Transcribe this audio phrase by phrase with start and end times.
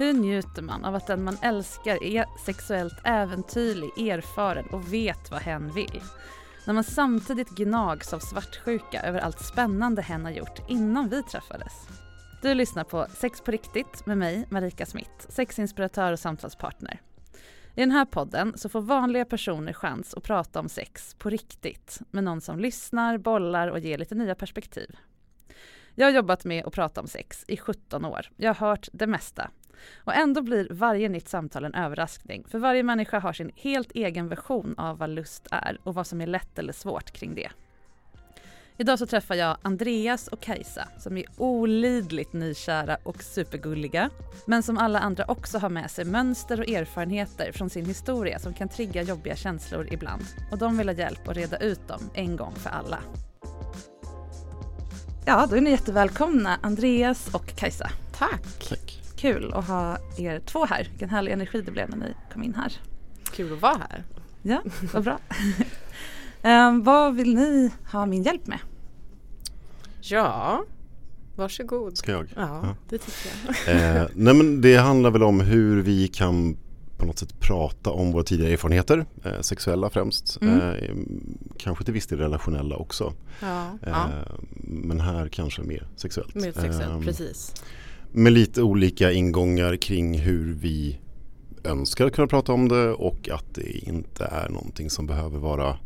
[0.00, 5.40] Hur njuter man av att den man älskar är sexuellt äventyrlig, erfaren och vet vad
[5.40, 6.02] hen vill?
[6.66, 11.72] När man samtidigt gnags av svartsjuka över allt spännande hen har gjort innan vi träffades.
[12.42, 17.00] Du lyssnar på Sex på riktigt med mig, Marika Smith, sexinspiratör och samtalspartner.
[17.74, 22.00] I den här podden så får vanliga personer chans att prata om sex på riktigt
[22.10, 24.96] med någon som lyssnar, bollar och ger lite nya perspektiv.
[25.94, 28.30] Jag har jobbat med att prata om sex i 17 år.
[28.36, 29.50] Jag har hört det mesta.
[30.04, 34.28] Och ändå blir varje nytt samtal en överraskning, för varje människa har sin helt egen
[34.28, 37.50] version av vad lust är och vad som är lätt eller svårt kring det.
[38.80, 44.10] Idag så träffar jag Andreas och Kajsa som är olidligt nykära och supergulliga,
[44.46, 48.54] men som alla andra också har med sig mönster och erfarenheter från sin historia som
[48.54, 50.22] kan trigga jobbiga känslor ibland.
[50.52, 52.98] Och de vill ha hjälp att reda ut dem en gång för alla.
[55.26, 57.90] Ja, då är ni jättevälkomna Andreas och Kajsa.
[58.18, 58.68] Tack.
[58.68, 58.99] Tack.
[59.20, 60.86] Kul att ha er två här.
[60.90, 62.72] Vilken härlig energi det blev när ni kom in här.
[63.32, 64.04] Kul att vara här.
[64.42, 65.18] Ja, vad bra.
[66.42, 68.58] um, vad vill ni ha min hjälp med?
[70.00, 70.64] Ja,
[71.36, 71.96] varsågod.
[71.98, 72.26] Ska jag?
[72.36, 72.74] Ja, Ja.
[72.88, 73.30] det tycker
[73.66, 73.76] jag.
[74.02, 76.56] Eh, nej men det handlar väl om hur vi kan
[76.96, 80.60] på något sätt prata om våra tidigare erfarenheter, eh, sexuella främst, Mm.
[80.60, 80.94] eh,
[81.58, 83.12] kanske till viss del relationella också.
[83.40, 84.08] Ja, Eh, ja.
[84.62, 86.34] Men här kanske mer sexuellt.
[86.34, 87.54] Mer sexuellt, Eh, precis.
[88.12, 90.98] Med lite olika ingångar kring hur vi
[91.64, 95.78] önskar kunna prata om det och att det inte är någonting som behöver vara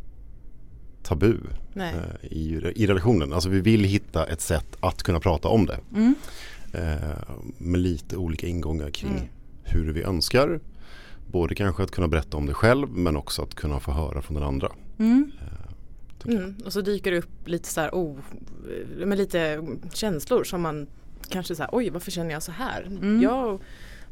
[1.02, 1.36] tabu
[1.72, 1.94] Nej.
[1.94, 3.32] eh, i, i relationen.
[3.32, 5.80] Alltså vi vill hitta ett sätt att kunna prata om det.
[5.94, 6.14] Mm.
[6.72, 9.28] Eh, med lite olika ingångar kring Mm.
[9.62, 10.60] hur vi önskar.
[11.26, 14.34] Både kanske att kunna berätta om det själv men också att kunna få höra från
[14.34, 14.72] den andra.
[14.98, 15.30] Mm.
[16.24, 16.34] jag.
[16.34, 16.54] Mm.
[16.64, 18.16] Och så dyker det upp lite så här, oh,
[19.06, 20.86] med lite känslor som man
[21.34, 22.82] kanske så här, oj varför känner jag så här?
[22.82, 23.22] Mm.
[23.22, 23.60] Jag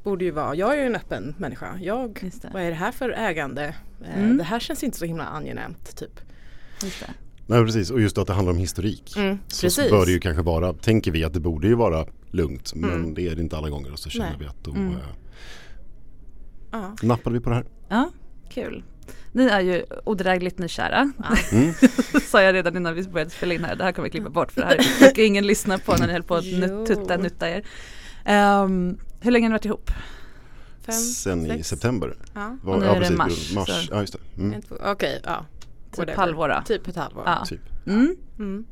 [0.02, 1.78] borde ju vara, jag är ju en öppen människa.
[1.80, 3.74] Jag, vad är det här för ägande?
[4.04, 4.36] Eh, Mm.
[4.36, 6.20] Det här känns inte så himla angenämt typ.
[6.82, 7.10] Just det.
[7.46, 9.16] Nej precis och just att det handlar om historik.
[9.16, 9.90] Mm, Så, precis.
[9.90, 13.14] bör det ju kanske vara, tänker vi att det borde ju vara lugnt men Mm.
[13.14, 14.36] det är det inte alla gånger och så känner Nej.
[14.40, 14.94] vi att då Mm.
[16.72, 16.96] Ja.
[17.02, 17.64] nappade vi på det här.
[17.88, 18.10] Ja,
[18.50, 18.82] kul.
[19.32, 21.12] Ni är ju odrägligt nykära.
[21.52, 21.74] Mm.
[22.26, 23.76] Sa jag redan innan vi började spela in här.
[23.76, 26.12] Det här kommer vi klippa bort för det här brukar ingen lyssna på när ni
[26.12, 27.62] höll på att nut- tutta nutta er.
[28.24, 29.90] Ehm, hur länge har ni varit ihop?
[30.86, 31.68] Fem, Sen i sex?
[31.68, 32.16] september.
[32.34, 32.56] Ja.
[32.62, 33.88] Var, Och nu ja, är det precis, mars, mars.
[33.90, 34.42] Ja just det.
[34.42, 34.60] Mm.
[34.84, 35.46] Okej, ja.
[35.90, 36.16] Typ Whatever.
[36.16, 36.62] halvår då?
[36.66, 37.22] Typ ett halvår.
[37.26, 37.44] Ja.
[37.46, 37.60] Typ.
[37.86, 38.16] Mm.
[38.38, 38.64] Mm.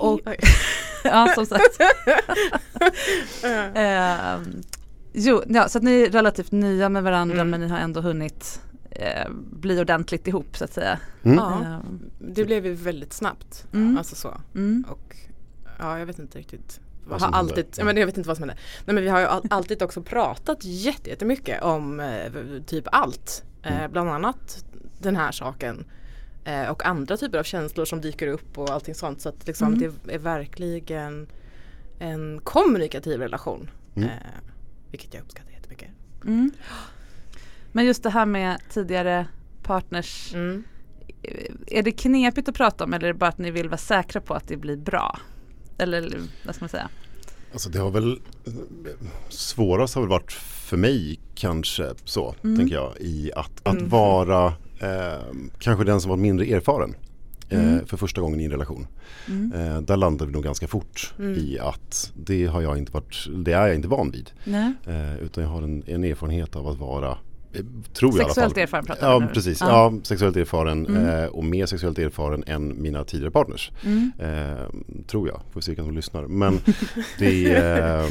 [0.00, 0.20] Och-
[1.04, 1.80] ja, som sagt.
[3.74, 4.62] Ehm,
[5.12, 7.50] jo, ja, så att ni är relativt nya med varandra Mm.
[7.50, 8.60] men ni har ändå hunnit
[9.00, 10.98] eh, bli ordentligt ihop så att säga.
[11.22, 11.36] Mm.
[11.38, 13.66] Ja, Ehm, det blev ju väldigt snabbt.
[13.72, 13.98] Mm.
[13.98, 14.40] Alltså så.
[14.54, 14.84] mm.
[14.90, 15.16] Och
[15.78, 16.80] ja, jag vet inte riktigt.
[17.08, 18.62] Vad har alltid, ja, men jag vet inte vad som hände.
[18.84, 22.32] Nej men vi har ju all, alltid också pratat jätte- jättemycket om eh,
[22.66, 23.44] typ allt.
[23.62, 23.92] Eh, Mm.
[23.92, 24.64] bland annat
[24.98, 25.84] den här saken.
[26.44, 29.20] Eh, och andra typer av känslor som dyker upp och allting sånt.
[29.20, 29.92] Så att liksom Mm.
[30.04, 31.26] det är verkligen
[31.98, 33.70] en kommunikativ relation.
[33.96, 34.08] Mm.
[34.08, 34.14] Eh,
[34.90, 35.88] vilket jag uppskattar jättemycket.
[36.24, 36.50] Mm.
[37.76, 39.26] Men just det här med tidigare
[39.62, 40.64] partners, Mm.
[41.66, 44.20] är det knepigt att prata om eller är det bara att ni vill vara säkra
[44.20, 45.18] på att det blir bra?
[45.78, 46.88] Eller vad ska man säga?
[47.52, 48.20] Alltså det har väl
[49.28, 52.56] svårast har väl varit för mig kanske så Mm.
[52.56, 53.88] tänker jag i att, att Mm.
[53.88, 54.46] vara
[54.80, 55.22] eh,
[55.58, 56.94] kanske den som var mindre erfaren
[57.48, 57.86] eh, Mm.
[57.86, 58.86] för första gången i en relation.
[59.28, 59.52] Mm.
[59.52, 61.34] Eh, där landade vi nog ganska fort Mm.
[61.34, 64.30] i att det har jag inte varit, det är jag inte van vid.
[64.44, 64.72] Nej.
[64.86, 67.16] Eh, utan jag har en, en erfarenhet av att vara eh,
[67.92, 69.26] Tror jag Sexuellt erfaren pratar vi Ja nu.
[69.34, 69.68] precis, Ja.
[69.68, 70.00] ja.
[70.02, 71.06] sexuellt erfaren Mm.
[71.08, 73.70] eh, och mer sexuellt erfaren än mina tidigare partners.
[73.84, 74.12] Mm.
[74.18, 74.64] Eh,
[75.06, 76.26] tror jag, får se vilka som lyssnar.
[76.26, 76.60] Men
[77.18, 78.08] det eh,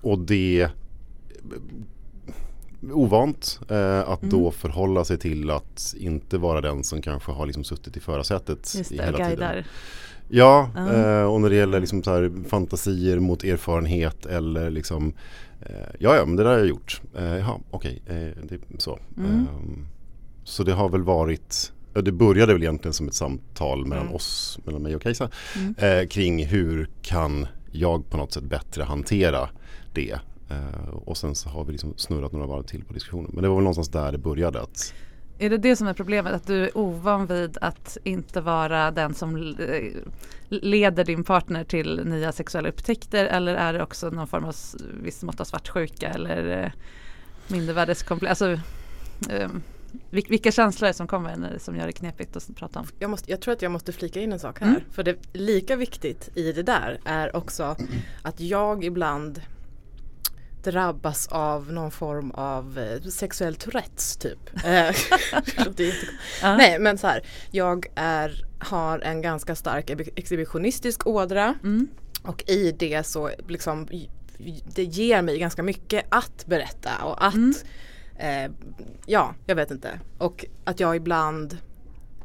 [0.00, 0.68] och det
[2.92, 4.30] ovant eh, att Mm.
[4.30, 8.74] då förhålla sig till att inte vara den som kanske har liksom suttit i förarsätet
[8.76, 9.30] Just i det, hela tiden.
[9.30, 9.64] guidar.
[10.28, 10.92] Ja, Ja.
[10.92, 15.12] eh, och när det gäller liksom så fantasier mot erfarenhet eller liksom
[15.98, 17.00] Ja, ja, men det där har jag gjort.
[17.16, 18.98] Eh, jaha, okej, eh, det är så.
[19.16, 19.30] Mm.
[19.30, 19.86] Ehm,
[20.44, 24.14] så det har väl varit Det började väl egentligen som ett samtal mellan Mm.
[24.16, 25.74] oss, mellan mig och Kajsa Mm.
[26.00, 29.48] eh, kring hur kan jag på något sätt bättre hantera
[29.94, 30.18] det.
[30.50, 33.30] Eh, och sen så har vi liksom snurrat några varv till på diskussionen.
[33.34, 34.60] Men det var väl någonstans där det började.
[34.62, 34.94] Att,
[35.42, 36.32] Är det det som är problemet?
[36.32, 39.92] Att du är ovan vid att inte vara den som eh,
[40.48, 44.54] leder din partner till nya sexuella upptäckter eller är det också någon form av
[45.02, 46.70] viss mått av svartsjuka eller eh,
[47.48, 48.30] mindervärdeskomplex?
[48.30, 48.50] Alltså,
[49.32, 49.48] eh,
[50.10, 52.86] vil- vilka känslor är som kommer när, som gör det knepigt att prata om?
[52.98, 54.68] Jag, måste, jag tror att jag måste flika in en sak här.
[54.68, 54.80] Mm.
[54.90, 57.76] För det lika viktigt i det där är också
[58.22, 59.40] att jag ibland
[60.64, 64.38] drabbas av någon form av eh, sexuell Tourettes typ.
[64.64, 64.94] Eh.
[66.42, 71.88] Nej men så här, jag är, har en ganska stark ex- exhibitionistisk ådra Mm.
[72.22, 73.88] och i det så liksom
[74.74, 77.54] det ger mig ganska mycket att berätta och att Mm.
[78.18, 78.50] eh,
[79.06, 80.00] ja, jag vet inte.
[80.18, 81.58] Och att jag ibland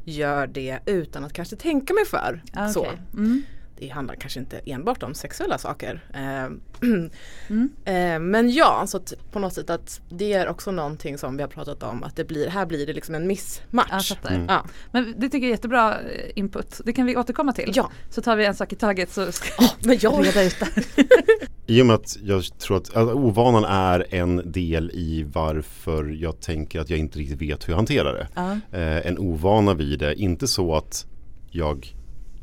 [0.04, 2.42] gör det utan att kanske tänka mig för.
[2.52, 2.86] Ah, så.
[3.12, 3.42] Mm.
[3.80, 6.00] Det handlar kanske inte enbart om sexuella saker.
[6.14, 6.48] Eh,
[7.50, 7.70] Mm.
[7.84, 11.42] eh, men ja, så att på något sätt att det är också någonting som vi
[11.42, 14.12] har pratat om att det blir, här blir det liksom en missmatch.
[14.28, 14.46] Mm.
[14.48, 14.64] Ja.
[14.92, 16.80] Men det tycker jag är jättebra eh, input.
[16.84, 17.72] Det kan vi återkomma till.
[17.74, 20.56] ja, Så tar vi en sak i taget så ska Ja, men jag, reda ut
[20.60, 21.04] det.
[21.66, 26.40] I och med att jag tror att alltså, ovanan är en del i varför jag
[26.40, 28.60] tänker att jag inte riktigt vet hur jag hanterar det.
[28.78, 31.06] Eh, en ovana vid det, inte så att
[31.50, 31.94] jag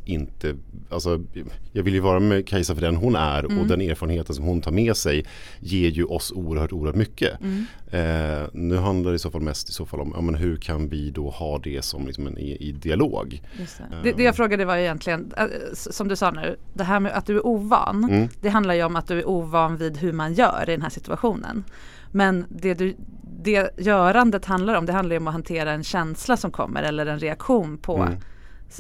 [0.05, 0.55] inte,
[0.89, 1.23] alltså
[1.71, 3.67] jag vill ju vara med Kajsa för den hon är och Mm.
[3.67, 5.25] den erfarenheten som hon tar med sig
[5.59, 7.41] ger ju oss oerhört, oerhört mycket.
[7.41, 7.65] Mm.
[7.91, 10.57] Eh, nu handlar det i så fall mest i så fall om ja, men hur
[10.57, 13.41] kan vi då ha det som liksom en, i, i dialog.
[13.57, 13.95] Det.
[14.03, 17.11] Det, det jag frågade var egentligen, äh, s- som du sa nu, det här med
[17.11, 18.03] att du är ovan.
[18.03, 18.27] Mm.
[18.41, 20.89] Det handlar ju om att du är ovan vid hur man gör i den här
[20.89, 21.63] situationen.
[22.11, 22.95] Men det, du,
[23.43, 27.05] det görandet handlar om, det handlar ju om att hantera en känsla som kommer eller
[27.05, 28.17] en reaktion på, Mm.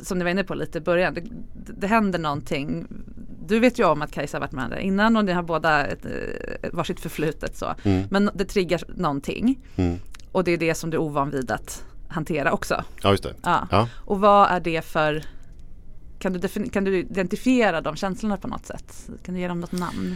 [0.03, 2.87] Som ni var inne på lite i början, det, det händer någonting.
[3.47, 5.85] Du vet ju om att Kajsa har varit med andra innan och ni har båda
[5.85, 7.75] ett, eh, varsitt förflutet så.
[7.83, 8.07] Mm.
[8.11, 9.97] Men det triggar någonting Mm.
[10.31, 12.83] och det är det som du är ovan vid att hantera också.
[13.01, 13.33] Ja just det.
[13.43, 13.67] Ja.
[13.71, 13.89] Ja.
[13.95, 15.23] Och vad är det för
[16.19, 19.09] kan du, kan du identifiera de känslorna på något sätt?
[19.25, 20.15] Kan du ge dem något namn?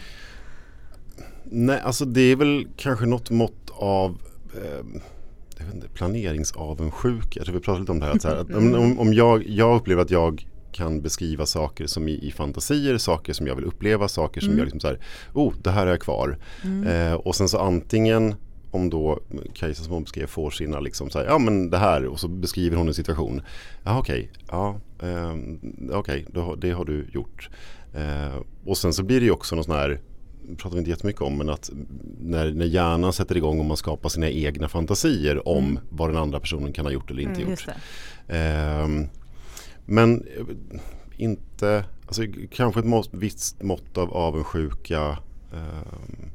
[1.43, 4.17] Nej, alltså det är väl kanske något mått av
[4.55, 4.85] eh,
[5.59, 7.27] jag vet inte, planeringsavundsjuka.
[7.39, 8.13] Jag tror vi pratade lite om det här.
[8.13, 12.11] Att här att om, om, jag, jag upplever att jag kan beskriva saker som i,
[12.27, 14.57] i fantasier, saker som jag vill uppleva, saker som Mm.
[14.59, 14.99] jag liksom så här,
[15.33, 16.37] oh det här är jag kvar.
[16.87, 18.35] Eh, och sen så antingen
[18.71, 19.19] om då
[19.53, 22.27] Kajsa som hon beskrev får sina liksom så här, ja men det här och så
[22.27, 23.41] beskriver hon en situation.
[23.83, 25.59] Ja okej, ja ehm,
[25.91, 27.49] okej, har- det har du gjort.
[27.95, 29.99] Eh, och sen så blir det ju också någon sån här
[30.57, 31.69] pratar vi inte jättemycket om men att
[32.19, 35.79] när, när hjärnan sätter igång och man skapar sina egna fantasier om Mm.
[35.89, 37.49] vad den andra personen kan ha gjort eller inte gjort.
[37.49, 37.65] Just
[38.27, 38.35] det.
[38.37, 39.07] Ehm,
[39.85, 40.45] men eh,
[41.17, 45.17] inte, alltså kanske ett mått, visst mått av avundsjuka.
[45.53, 46.29] ehm,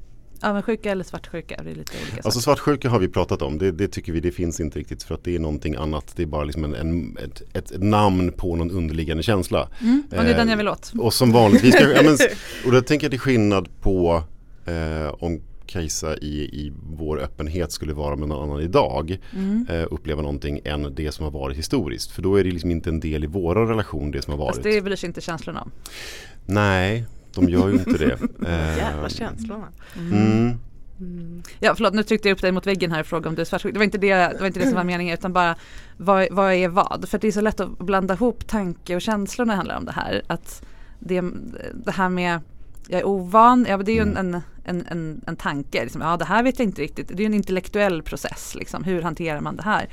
[0.44, 3.58] Avundsjuka eller svartsjuka, det är lite olika Alltså svartsjuka har vi pratat om.
[3.58, 6.12] Det, det tycker vi det finns inte riktigt för att det är någonting annat.
[6.16, 9.68] Det är bara liksom en, en, ett, ett namn på någon underliggande känsla.
[9.80, 10.92] Mm, och det är den Eh, jag vill åt.
[10.98, 12.16] Och som vanligtvis, ja, men,
[12.66, 14.22] och då tänker jag till skillnad på
[14.66, 19.18] eh, om Kajsa i, i vår öppenhet skulle vara med någon annan idag.
[19.32, 19.66] Mm.
[19.70, 22.10] Eh, uppleva någonting än det som har varit historiskt.
[22.10, 24.54] För då är det liksom inte en del i våra relation det som har varit.
[24.54, 25.70] Fast det bryr sig inte känslorna om.
[26.46, 28.18] Nej, de gör ju inte det.
[28.76, 29.68] jävla Eh, känslorna.
[29.96, 30.58] Mm.
[31.58, 33.46] Ja förlåt nu tryckte jag upp dig mot väggen här och frågade om du är
[33.46, 33.72] svartsjuk.
[33.72, 35.56] Det var inte det, det, var inte det som var meningen utan bara
[35.96, 37.08] vad, vad är vad?
[37.08, 39.84] För det är så lätt att blanda ihop tanke och känslor när det handlar om
[39.84, 40.22] det här.
[40.26, 40.64] Att
[40.98, 41.24] det,
[41.74, 42.40] det här med
[42.88, 44.16] jag är ovan, ja, det är ju Mm.
[44.16, 45.82] en, en, en, en tanke.
[45.82, 47.08] Liksom, ja, det här vet jag inte riktigt.
[47.08, 48.54] Det är ju en intellektuell process.
[48.54, 49.88] Liksom, hur hanterar man det här?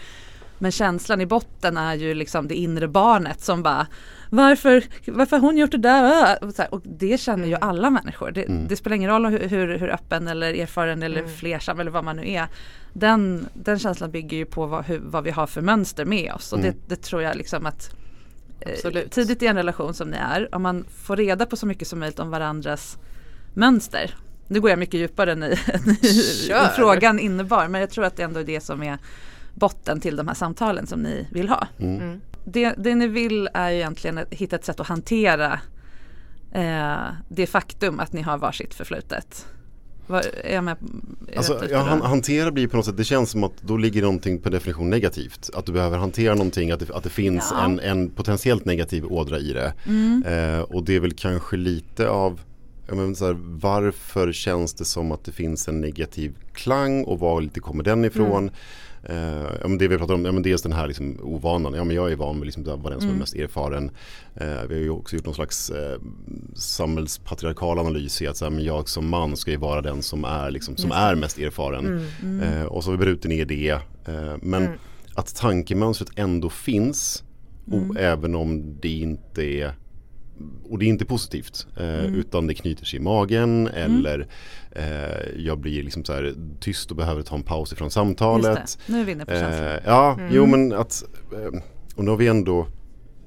[0.58, 3.88] Men känslan i botten är ju liksom det inre barnet som bara
[4.34, 6.44] Varför, varför har hon gjort det där?
[6.44, 8.32] Och, så här, och det känner ju alla människor.
[8.32, 8.68] Det, Mm.
[8.68, 11.32] det spelar ingen roll hur, hur, hur öppen eller erfaren eller Mm.
[11.32, 12.48] flersam eller vad man nu är.
[12.94, 16.54] Den, den känslan bygger ju på vad, hur, vad vi har för mönster med oss.
[16.54, 16.72] Och Mm.
[16.72, 17.96] det, det tror jag liksom att
[18.60, 19.12] eh, Absolut.
[19.12, 22.00] tidigt i en relation som ni är, om man får reda på så mycket som
[22.00, 22.98] möjligt om varandras
[23.54, 24.16] mönster.
[24.48, 25.56] Nu går jag mycket djupare än i,
[26.76, 28.98] frågan innebar, men jag tror att det ändå är det som är
[29.54, 31.68] botten till de här samtalen som ni vill ha.
[31.80, 32.22] Mm.
[32.44, 32.52] Mm.
[32.54, 35.60] Det, det ni vill är egentligen att hitta ett sätt att hantera
[36.52, 36.98] eh,
[37.30, 39.46] det faktum att ni har varsitt förflutet.
[40.08, 40.78] Var, är jag med?
[41.32, 41.84] är Alltså, ja, då?
[41.84, 44.90] han, hantera blir på något sätt, det känns som att då ligger någonting per definition
[44.90, 45.50] negativt.
[45.54, 47.64] Att du behöver hantera någonting, att det, att det finns Ja.
[47.66, 49.74] en, en potentiellt negativ ådra i det.
[49.88, 50.24] Mm.
[50.28, 52.40] Eh, och det är väl kanske lite av
[52.96, 57.42] menar, så här, varför känns det som att det finns en negativ klang och var
[57.42, 58.52] lite kommer den ifrån?
[59.04, 61.74] Eh, ja, men det vi pratar om, ja, men dels den här liksom, ovanan.
[61.74, 63.20] Ja, men jag är van med liksom, att vara den som är Mm.
[63.20, 63.92] mest erfaren.
[64.36, 66.00] Eh, vi har ju också gjort någon slags eh,
[66.56, 70.26] samhällspatriarkal analys i att så här, men jag som man ska ju vara den som
[70.26, 72.06] är, liksom, som är mest erfaren.
[72.22, 72.40] Mm.
[72.42, 73.70] Eh, och så har vi brutit ner det.
[73.70, 74.78] Eh, men Mm.
[75.16, 77.24] att tankemönstret ändå finns
[77.68, 77.90] Mm.
[77.90, 79.74] och även om det inte är
[80.64, 82.16] och det är inte positivt eh, Mm.
[82.16, 84.28] utan det knyter sig i magen eller
[84.72, 88.78] eh, jag blir liksom så här tyst och behöver ta en paus ifrån samtalet.
[88.88, 89.68] Nu är vi inne på känslan.
[89.68, 90.30] Eh, ja, Mm.
[90.36, 91.62] jo men att eh,
[91.96, 92.68] och nu har vi ändå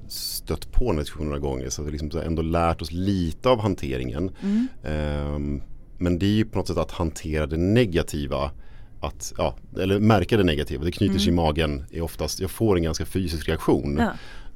[0.07, 3.49] stött på den diskussionen några gånger så att vi liksom så ändå lärt oss lite
[3.49, 4.31] av hanteringen.
[4.43, 4.67] Mm.
[4.83, 5.61] Ehm,
[5.97, 8.51] men det är ju på något sätt att hantera det negativa
[9.01, 12.77] att, ja, eller märka det negativa, det knyter sig i magen är oftast, jag får
[12.77, 14.11] en ganska fysisk reaktion Ja.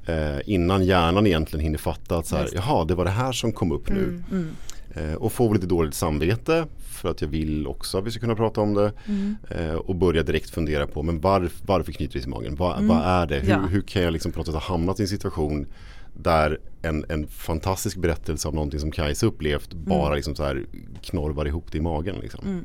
[0.06, 3.52] Eh, innan hjärnan egentligen hinner fatta att så här, jaha det var det här som
[3.52, 4.02] kom upp nu.
[4.04, 4.24] Mm.
[4.32, 4.50] Mm.
[4.94, 8.34] Eh, och får lite dåligt samvete för att jag vill också att vi ska kunna
[8.34, 8.92] prata om det.
[9.08, 9.36] Mm.
[9.50, 12.54] Eh, och börja direkt fundera på men varf, varför knyter det i magen?
[12.56, 12.88] Va, Mm.
[12.88, 13.38] Vad är det?
[13.40, 13.58] Hur, Ja.
[13.58, 15.66] hur kan jag liksom på något sätt ha hamnat i en situation
[16.14, 20.64] där en, en fantastisk berättelse av någonting som Kajsa upplevt bara liksom så här
[21.02, 22.16] knorvar ihop det i magen.
[22.22, 22.64] Liksom.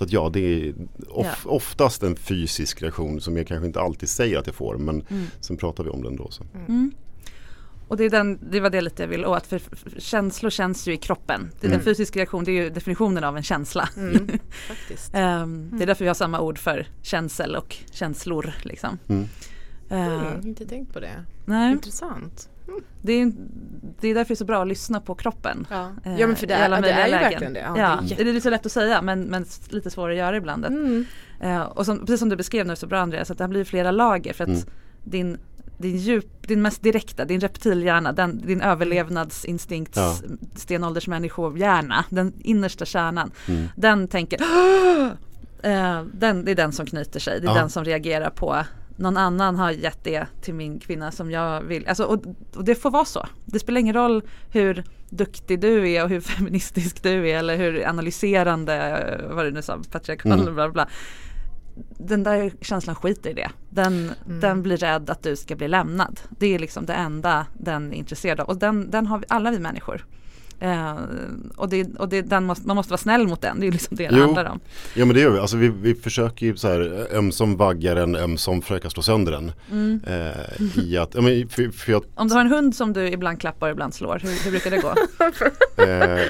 [0.00, 0.02] Mm.
[0.02, 0.74] Så att ja, det är
[1.08, 1.50] of, Ja.
[1.50, 5.26] oftast en fysisk reaktion som jag kanske inte alltid säger att jag får men Mm.
[5.40, 6.30] sen pratar vi om den då.
[6.30, 6.44] Så.
[6.68, 6.92] Mm.
[7.88, 9.60] Och det, är den, det var det lite jag ville åt, för
[9.98, 11.50] känslor känns ju i kroppen.
[11.60, 11.78] Det är Mm.
[11.78, 13.88] En fysisk reaktion, det är ju definitionen av en känsla.
[13.96, 14.28] Mm.
[14.68, 15.14] Faktiskt.
[15.14, 18.52] Ehm, Det är därför vi har samma ord för känsel och känslor.
[18.62, 18.98] Liksom.
[19.08, 19.24] Mm.
[19.90, 21.24] Mm, inte tänkt på det.
[21.44, 22.48] nej, Intressant.
[23.02, 23.32] Det, är,
[24.00, 25.66] det är därför det är så bra att lyssna på kroppen.
[25.70, 27.30] Ja, eh, ja men för det är, det är ju lägen.
[27.30, 27.60] verkligen det.
[27.60, 30.12] Ja, Ja, det är det är lite så lätt att säga men, men lite svårare
[30.12, 30.64] att göra ibland.
[30.66, 31.04] Mm.
[31.40, 33.64] eh, och som, precis som du beskrev nu så bra Andreas, att det här blir
[33.64, 34.62] flera lager för att Mm.
[35.04, 35.38] din,
[35.78, 40.14] din, djup, din mest direkta, din reptilhjärna, den, din överlevnadsinstinkt, Ja.
[40.56, 43.66] stenåldersmänniskohjärna, den innersta kärnan, Mm.
[43.76, 44.38] den tänker
[45.62, 47.60] eh, den, det är den som knyter sig, det är Ja.
[47.60, 48.56] den som reagerar på
[49.00, 51.86] någon annan har gett det till min kvinna som jag vill.
[51.88, 52.24] Alltså, och,
[52.56, 53.26] och det får vara så.
[53.44, 57.86] Det spelar ingen roll hur duktig du är och hur feministisk du är eller hur
[57.88, 60.44] analyserande, eh, vad du nu sa, patriarkal Mm.
[60.44, 60.88] bla bla bla.
[61.98, 63.50] Den där känslan skiter i det.
[63.70, 64.40] Den, Mm.
[64.40, 66.20] den blir rädd att du ska bli lämnad.
[66.38, 68.48] Det är liksom det enda den är intresserad av.
[68.48, 70.06] Och den, den har vi, alla vi människor.
[70.60, 70.94] Eh,
[71.56, 73.96] och det, och det, den måste, man måste vara snäll mot den, det är liksom
[73.96, 74.24] det det Jo.
[74.24, 74.60] handlar om.
[74.94, 75.38] Ja men det gör vi.
[75.38, 79.52] Alltså vi, vi försöker ju så här ömsom vagga den, ömsom försöka slå sönder den.
[79.70, 80.00] Mm.
[80.06, 83.08] Eh, I att, ja, men för, för jag, Om du har en hund som du
[83.08, 84.94] ibland klappar och ibland slår, hur, hur brukar det gå?
[85.82, 86.20] eh,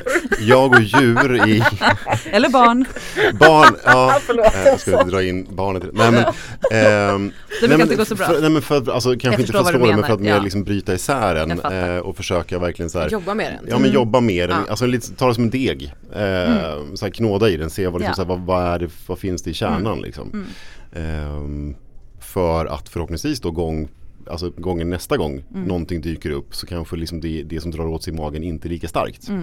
[0.41, 1.63] jag och djur i
[2.31, 2.85] Eller barn,
[3.33, 4.21] barn, ja,
[4.55, 5.91] eh, jag ska dra in barnet det.
[5.93, 8.27] Nej men, ehm, det brukar nej, inte gå så bra.
[8.27, 10.15] För, nej men för att, alltså kanske inte förstår för att slå den men för
[10.15, 10.43] att mer ja.
[10.43, 13.71] liksom bryta isär den eh, och försöka verkligen så här Jobba med den.
[13.71, 14.71] Ja men jobba med den, Ja.
[14.71, 15.83] alltså lite, ta det som en deg.
[16.13, 18.15] Eh, så här, knåda i den, se vad, liksom, Ja.
[18.15, 20.31] så här, vad, vad, är det, vad finns det i kärnan liksom.
[20.33, 20.47] Mm.
[20.93, 21.75] Ehm,
[22.21, 23.89] för att förhoppningsvis då gång,
[24.27, 25.63] alltså gången nästa gång Mm.
[25.65, 28.69] någonting dyker upp så kanske liksom det, det som drar åt sig i magen inte
[28.69, 29.29] är lika starkt.
[29.29, 29.43] Mm.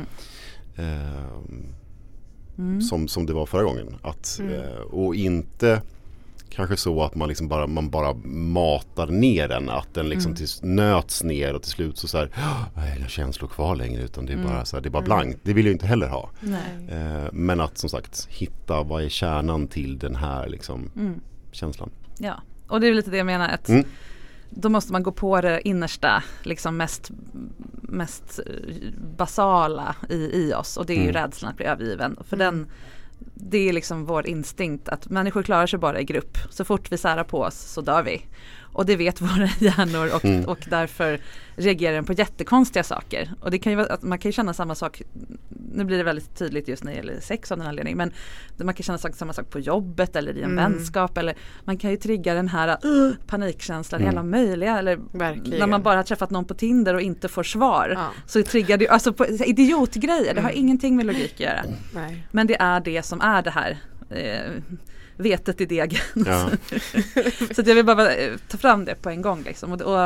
[2.57, 2.81] Mm.
[2.81, 3.95] som, som det var förra gången.
[4.01, 4.53] Att, Mm.
[4.53, 5.81] eh, och inte
[6.57, 8.13] kanske så att man, liksom bara, man bara
[8.53, 9.69] matar ner den.
[9.69, 10.75] Att den liksom Mm.
[10.75, 14.01] nöts ner och till slut så, så här, "Åh, jag har inga känslor kvar längre
[14.01, 14.47] utan det är, Mm.
[14.47, 15.05] bara, så här, det är bara Mm.
[15.05, 15.39] blankt.
[15.43, 16.29] Det vill jag inte heller ha.
[16.89, 21.19] Eh, men att som sagt hitta vad är kärnan till den här liksom, Mm.
[21.51, 21.89] känslan.
[22.17, 23.83] Ja, och det är lite det jag menar att Mm.
[24.49, 27.11] då måste man gå på det innersta, liksom mest,
[27.81, 28.53] mest eh,
[29.17, 32.17] basala i, i oss och det är ju rädslan att bli övergiven.
[32.29, 32.67] För den,
[33.33, 36.37] det är liksom vår instinkt att människor klarar sig bara i grupp.
[36.49, 38.21] Så fort vi särar på oss så dör vi.
[38.73, 40.45] Och det vet våra hjärnor och, Mm.
[40.45, 41.19] och därför
[41.55, 43.31] reagerar den på jättekonstiga saker.
[43.41, 45.01] Och det kan ju vara att man kan ju känna samma sak,
[45.73, 48.11] nu blir det väldigt tydligt just när det gäller sex av den anledningen, men
[48.65, 50.71] man kan känna samma sak på jobbet eller i en Mm.
[50.71, 54.09] vänskap eller man kan ju trigga den här uh, panikkänslan Mm.
[54.13, 55.59] alla möjliga eller Verkligen.
[55.59, 57.93] när man bara har träffat någon på Tinder och inte får svar.
[57.95, 58.07] Ja.
[58.25, 60.59] Så triggar det, alltså på, idiotgrejer, det har Mm.
[60.59, 61.63] ingenting med logik att göra.
[61.93, 62.27] Nej.
[62.31, 63.77] Men det är det som är det här
[64.09, 64.51] eh,
[65.17, 65.99] vetet i degen.
[66.25, 66.49] Ja.
[67.55, 69.71] så att jag vill bara eh, ta fram det på en gång liksom.
[69.71, 69.99] Och, och,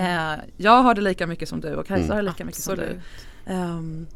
[0.00, 2.16] eh, jag har det lika mycket som du och Kajsa Mm.
[2.16, 2.82] har det lika mycket som du.
[2.82, 3.02] Absolut.
[3.46, 4.06] Ehm,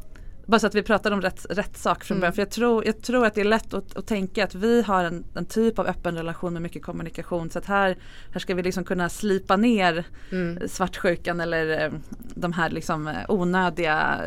[0.45, 2.21] bara så att vi pratar om rätt, rätt sak från Mm.
[2.21, 2.33] början.
[2.33, 5.03] För jag tror, jag tror att det är lätt att, att tänka att vi har
[5.03, 7.49] en, en typ av öppen relation med mycket kommunikation.
[7.49, 7.97] Så att här,
[8.31, 10.67] här ska vi liksom kunna slipa ner Mm.
[10.69, 11.91] svartsjukan eller eh,
[12.35, 14.21] de här liksom eh, onödiga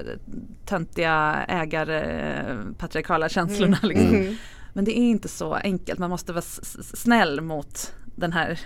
[0.67, 1.87] töntiga ägar
[2.79, 3.79] patriarkala känslorna.
[3.83, 4.37] Liksom.
[4.77, 5.99] Men det är inte så enkelt.
[5.99, 6.43] Man måste vara
[6.95, 8.61] snäll mot den här,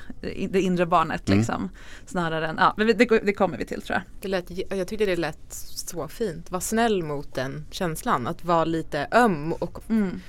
[0.51, 1.39] det inre barnet Mm.
[1.39, 1.69] liksom.
[2.07, 4.03] Snarare än, ja men det, det kommer vi till tror jag.
[4.21, 6.51] Det lät, jag tyckte det lät så fint.
[6.51, 8.27] Var snäll mot den känslan.
[8.27, 10.21] Att vara lite öm och Mm.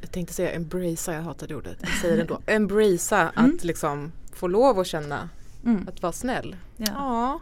[0.00, 1.76] jag tänkte säga embracea, jag hatar det ordet.
[1.80, 2.40] Jag säger det ändå.
[2.46, 3.54] Embracea Mm.
[3.56, 5.28] att liksom få lov att känna
[5.64, 5.88] Mm.
[5.88, 6.56] att vara snäll.
[6.76, 6.86] Ja.
[6.94, 7.40] Ja.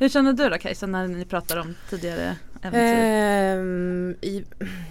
[0.00, 2.78] Hur känner du då Kajsa när ni pratar om tidigare äventyr?
[2.80, 4.44] Ehm, i,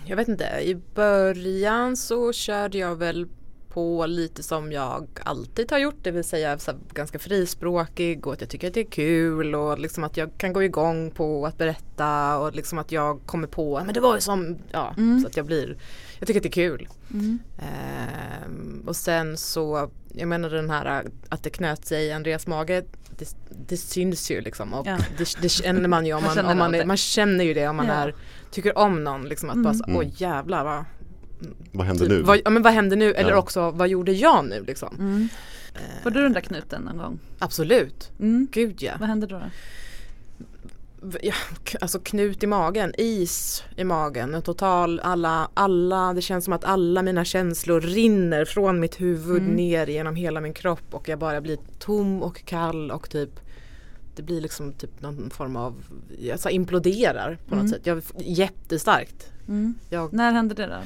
[0.05, 3.27] jag vet inte, i början så körde jag väl
[3.69, 6.57] på lite som jag alltid har gjort, det vill säga
[6.93, 10.53] ganska frispråkig och att jag tycker att det är kul och liksom att jag kan
[10.53, 14.21] gå igång på att berätta och liksom att jag kommer på, men det var ju
[14.21, 15.19] som, ja, Mm.
[15.21, 15.77] så att jag blir,
[16.19, 16.87] jag tycker att det är kul.
[17.13, 17.39] Mm.
[17.57, 22.83] Ehm, och sen så, jag menar den här att det knöt sig i Andreas mage,
[23.17, 23.35] det,
[23.67, 24.97] det syns ju liksom och Ja.
[25.17, 27.53] det, det känner man ju om Man man, känner om man, är, man känner ju
[27.53, 27.93] det om man Ja.
[27.93, 28.15] är,
[28.51, 29.63] tycker om någon liksom att Mm.
[29.63, 29.97] bara så, Mm.
[29.97, 30.85] oj jävlar vad,
[31.71, 32.21] Vad händer typ, nu?
[32.21, 33.37] vad, ja, men vad händer nu eller Ja.
[33.37, 34.95] också vad gjorde jag nu liksom.
[34.99, 35.29] Mm.
[35.73, 37.19] Eh, Får du den där knuten någon gång?
[37.39, 38.47] Absolut, Mm.
[38.51, 38.93] gud ja.
[38.99, 39.39] Vad händer då?
[39.39, 39.45] då?
[41.21, 41.33] Ja.
[41.81, 46.63] Alltså knut i magen, is i magen, en total, alla, alla, det känns som att
[46.65, 49.55] alla mina känslor rinner från mitt huvud Mm.
[49.55, 53.29] ner genom hela min kropp och jag bara blir tom och kall och typ
[54.15, 55.75] det blir liksom typ någon form av,
[56.19, 57.65] jag så här imploderar på Mm.
[57.65, 57.85] något sätt.
[57.85, 59.31] Jag, jättestarkt.
[59.47, 59.73] Mm.
[59.89, 60.81] Jag, När händer det då?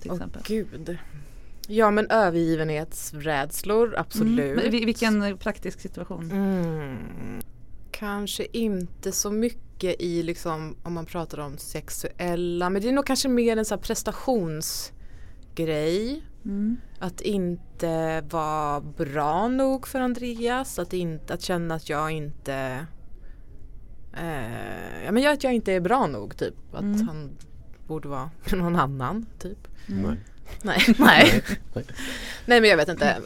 [0.00, 0.42] Till åh exempel?
[0.46, 0.96] gud.
[1.68, 4.58] Ja men övergivenhetsrädslor, absolut.
[4.58, 4.70] Mm.
[4.70, 6.30] Vi- Vilken praktisk situation?
[6.30, 6.96] Mm.
[7.92, 13.06] Kanske inte så mycket i liksom om man pratar om sexuella men det är nog
[13.06, 16.22] kanske mer en här prestationsgrej.
[16.44, 16.76] Mm.
[16.98, 20.78] Att inte vara bra nog för Andreas.
[20.78, 22.86] Att, inte, att känna att jag inte
[24.12, 26.54] eh, ja, men att jag inte är bra nog typ.
[26.72, 27.08] Att Mm.
[27.08, 27.30] han
[27.86, 29.68] borde vara någon annan typ.
[29.88, 30.16] Mm.
[30.62, 30.80] Nej.
[30.98, 31.42] Nej,
[32.46, 32.60] nej.
[32.60, 33.16] Men jag vet inte.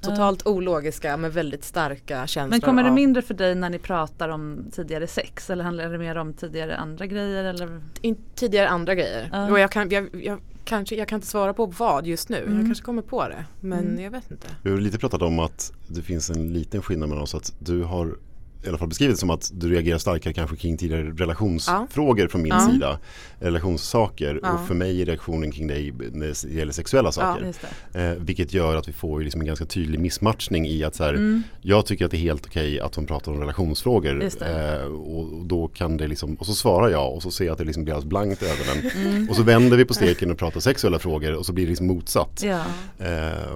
[0.00, 2.50] Totalt ologiska men väldigt starka känslor.
[2.50, 5.88] Men kommer det av- mindre för dig när ni pratar om tidigare sex eller handlar
[5.88, 7.44] det mer om tidigare andra grejer?
[7.44, 7.80] Eller?
[8.00, 9.28] in, tidigare andra grejer.
[9.32, 9.50] Ja.
[9.50, 12.42] Och jag kan, jag, jag, kanske, jag kan inte svara på vad just nu.
[12.42, 12.56] Mm.
[12.58, 13.44] Jag kanske kommer på det.
[13.60, 14.04] Men Mm.
[14.04, 14.46] jag vet inte.
[14.62, 17.34] Vi har lite pratat om att det finns en liten skillnad mellan oss.
[17.34, 18.16] Att du har
[18.64, 22.52] i alla fall beskrivit som att du reagerar starkare kanske kring tidigare relationsfrågor från min
[22.52, 22.70] Ja.
[22.72, 22.98] sida.
[23.38, 24.40] Relationssaker.
[24.42, 24.52] Ja.
[24.52, 27.52] Och för mig är reaktionen kring dig när det gäller sexuella saker.
[27.92, 31.14] Eh, vilket gör att vi får liksom en ganska tydlig missmatchning i att så här,
[31.14, 31.42] Mm.
[31.62, 34.22] jag tycker att det är helt okej att hon pratar om relationsfrågor.
[34.42, 37.58] Eh, och, då kan det liksom, och så svarar jag och så ser jag att
[37.58, 38.90] det liksom blir alldeles blankt i ögonen.
[39.06, 39.28] Mm.
[39.30, 41.86] Och så vänder vi på steken och pratar sexuella frågor och så blir det liksom
[41.86, 42.42] motsatt.
[42.44, 42.64] Ja.
[42.98, 43.08] Eh,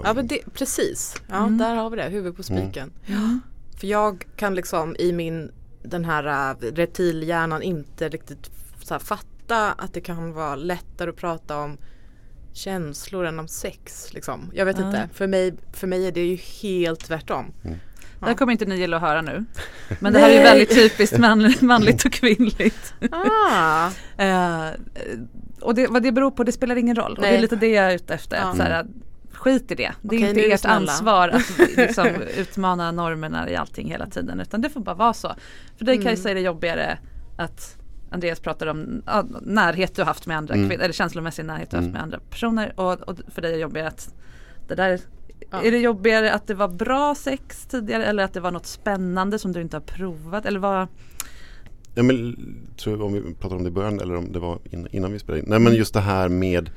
[0.05, 1.15] Ja men det, precis.
[1.29, 1.59] Ja Mm.
[1.59, 2.09] där har vi det.
[2.09, 2.91] Huvudet på spiken.
[3.07, 3.41] Mm.
[3.81, 8.51] För jag kan liksom i min den här äh, reptilhjärnan inte riktigt
[8.83, 11.79] så här, fatta att det kan vara lättare att prata om
[12.53, 14.13] känslor än om sex.
[14.15, 14.51] Liksom.
[14.55, 14.87] Jag vet Ja.
[14.87, 15.09] inte.
[15.13, 17.53] För mig, för mig är det ju helt tvärtom.
[18.21, 19.45] Det här kommer inte ni gilla att höra nu.
[20.01, 22.95] Men det här är ju väldigt typiskt man, manligt och kvinnligt.
[23.11, 23.91] Ah.
[24.17, 24.71] Eh,
[25.61, 27.13] och det, vad det beror på det spelar ingen roll.
[27.17, 27.41] Och det är Nej.
[27.41, 28.37] lite det jag är ute efter.
[28.37, 28.43] Ja.
[28.51, 28.87] Att så här,
[29.39, 29.93] skit i det.
[30.03, 30.77] Det är Okej, inte ert snälla.
[30.77, 34.41] ansvar att liksom, utmana normerna i allting hela tiden.
[34.41, 35.35] Utan det får bara vara så.
[35.79, 36.05] För dig Mm.
[36.05, 36.99] Kajsa är det jobbigare
[37.37, 37.77] att
[38.11, 40.69] Andreas pratar om ja, närhet du har haft med andra Mm.
[40.69, 40.83] kvinnor.
[40.85, 41.93] Eller känslomässig närhet du haft Mm.
[41.93, 42.73] med andra personer.
[42.81, 44.15] Och, och för dig är det jobbigare att
[44.69, 45.01] det där
[45.51, 45.63] Ja.
[45.63, 49.39] Är det jobbigare att det var bra sex tidigare eller att det var något spännande
[49.39, 50.47] som du inte har provat?
[50.47, 50.89] Eller vad?
[51.95, 52.37] Ja, men,
[52.77, 55.13] tror jag, om vi pratar om det i början eller om det var in, innan
[55.13, 55.47] vi spelade in.
[55.49, 56.71] Nej men just det här med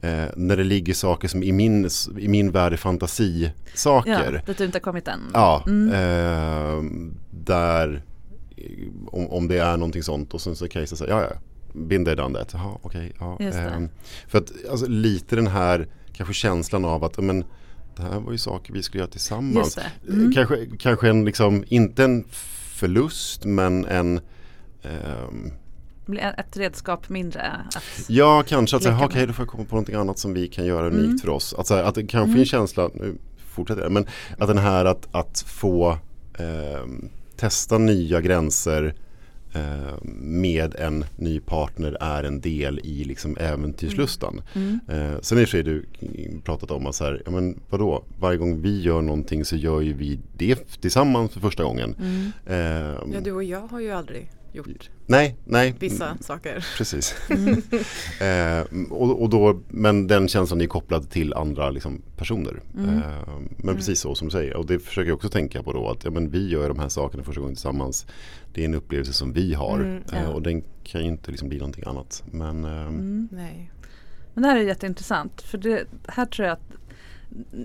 [0.00, 4.42] eh, när det ligger saker som i min, i min värld är fantasisaker.
[4.46, 5.20] Ja, att du inte har kommit än.
[5.34, 5.88] Ja, Mm.
[5.92, 6.84] eh,
[7.30, 8.02] där
[8.56, 8.64] eh,
[9.06, 11.28] om, om det är någonting sånt och sen så Kajsa säger ja ja,
[11.72, 12.50] been there done that.
[12.52, 13.12] Jaha, okej.
[13.18, 13.38] ja.
[13.40, 13.88] Ehm,
[14.28, 17.44] för att alltså, lite den här kanske känslan av att men,
[17.96, 19.74] det här var ju saker vi skulle göra tillsammans.
[19.74, 20.12] det.
[20.12, 20.32] Mm.
[20.32, 22.24] Kanske, kanske en liksom, inte en
[22.74, 24.20] förlust men en
[24.82, 25.52] Blir
[26.16, 27.42] ett redskap mindre.
[27.76, 29.28] Att, Ja, kanske att säga, okej med.
[29.28, 31.18] då får jag komma på någonting annat som vi kan göra unikt Mm.
[31.18, 31.54] för oss.
[31.58, 32.38] Att, så här, att det kanske är Mm.
[32.40, 33.14] en känsla, nu
[33.48, 34.06] fortsätter jag, men
[34.38, 35.98] att den här att, att få
[36.38, 38.94] ehm, testa nya gränser
[39.54, 44.40] eh, med en ny partner är en del i liksom äventyrslustan.
[44.54, 44.80] mm.
[44.88, 45.86] Eh, sen i och för sig du
[46.44, 49.80] pratat om att så här, ja men vadå, varje gång vi gör någonting så gör
[49.80, 51.94] ju vi det tillsammans för första gången.
[51.98, 52.32] Mm.
[52.46, 54.30] Ehm, Ja, du och jag har ju aldrig
[54.66, 55.74] gjort nej, nej.
[55.78, 56.66] vissa saker.
[56.76, 57.16] Precis.
[57.30, 57.62] Mm.
[58.20, 62.60] eh, och, och då, men den känslan är kopplad till andra liksom, personer.
[62.76, 62.98] Mm.
[62.98, 63.02] Eh,
[63.56, 64.56] men precis så som du säger.
[64.56, 65.90] Och det försöker jag också tänka på då.
[65.90, 68.06] Att ja, men vi gör de här sakerna första gången tillsammans.
[68.54, 69.78] Det är en upplevelse som vi har.
[69.78, 70.16] Mm, ja.
[70.16, 72.22] eh, och den kan ju inte liksom bli någonting annat.
[72.30, 73.28] Men ehm, Mm.
[73.32, 73.70] Nej.
[74.34, 76.72] Men det här är jätteintressant för det här tror jag att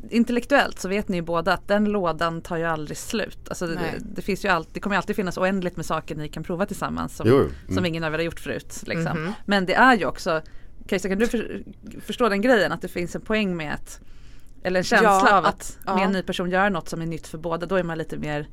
[0.10, 3.38] intellektuellt så vet ni ju båda att den lådan tar ju aldrig slut.
[3.50, 6.30] Alltså det, det, finns ju alltid, det kommer ju alltid finnas oändligt med saker ni
[6.30, 7.28] kan prova tillsammans som.
[7.28, 7.50] Mm.
[7.74, 8.84] som ingen av er har gjort förut.
[8.86, 9.24] Liksom.
[9.24, 9.34] Mhm.
[9.46, 10.42] Men det är ju också,
[10.88, 11.64] Kajsa kan du för,
[12.06, 14.00] förstå den grejen att det finns en poäng med att
[14.64, 15.96] eller en känsla Ja, av att- att ja.
[15.96, 17.66] med en ny person göra något som är nytt för båda.
[17.66, 18.48] Då är man lite mer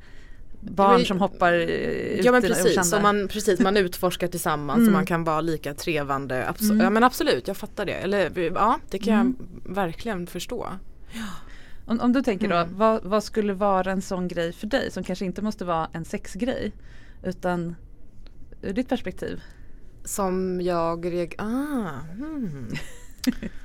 [0.61, 4.87] barn Men- som hoppar ut Ja men precis, så man, precis, man utforskar tillsammans Mm.
[4.87, 6.45] och man kan vara lika trevande.
[6.49, 6.79] Abso- Mm.
[6.79, 7.93] Ja men absolut, jag fattar det.
[7.93, 9.35] Eller ja, det kan Mm.
[9.65, 10.67] jag verkligen förstå.
[11.85, 12.77] Om, om du tänker då, Mm.
[12.77, 16.05] vad, vad skulle vara en sån grej för dig som kanske inte måste vara en
[16.05, 16.71] sexgrej
[17.23, 17.75] utan
[18.61, 19.41] ur ditt perspektiv?
[20.03, 21.35] Som jag reg...
[21.37, 22.71] Ah, hmm.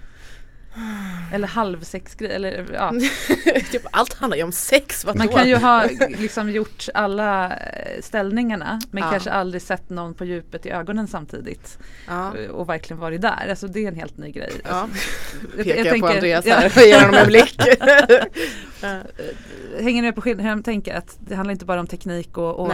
[1.33, 2.93] Eller halvsexgrej eller ja.
[3.73, 5.19] Typ, Allt handlar ju om sex, vadå?
[5.19, 9.11] Man kan ju ha liksom gjort alla eh, ställningarna men Ja.
[9.11, 12.33] kanske aldrig sett någon på djupet i ögonen samtidigt ja.
[12.39, 13.47] eh, och verkligen varit där.
[13.51, 14.53] Alltså det är en helt ny grej.
[14.65, 14.71] Ja.
[14.71, 14.99] Alltså,
[15.57, 16.55] jag- Pekar jag jag på tänker- Andreas ja.
[16.55, 17.57] här och ger honom en blick.
[19.81, 20.95] Hänger ni med på skillnaden jag tänker?
[20.95, 22.73] Att det handlar inte bara om teknik och, och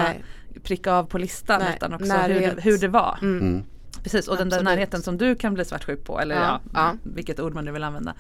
[0.63, 3.19] pricka av på listan Nej, utan också hur det, hur det var.
[3.23, 3.41] Mm.
[3.41, 3.65] Mm.
[4.03, 4.75] Precis och den där Absolut.
[4.75, 7.85] närheten som du kan bli svartsjuk på eller ja, Ja, vilket ord man nu vill
[7.85, 8.15] använda.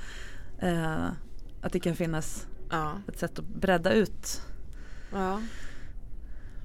[0.59, 1.07] Eh,
[1.62, 2.92] att det kan finnas Ja.
[3.09, 4.42] ett sätt att bredda ut.
[5.12, 5.40] ja.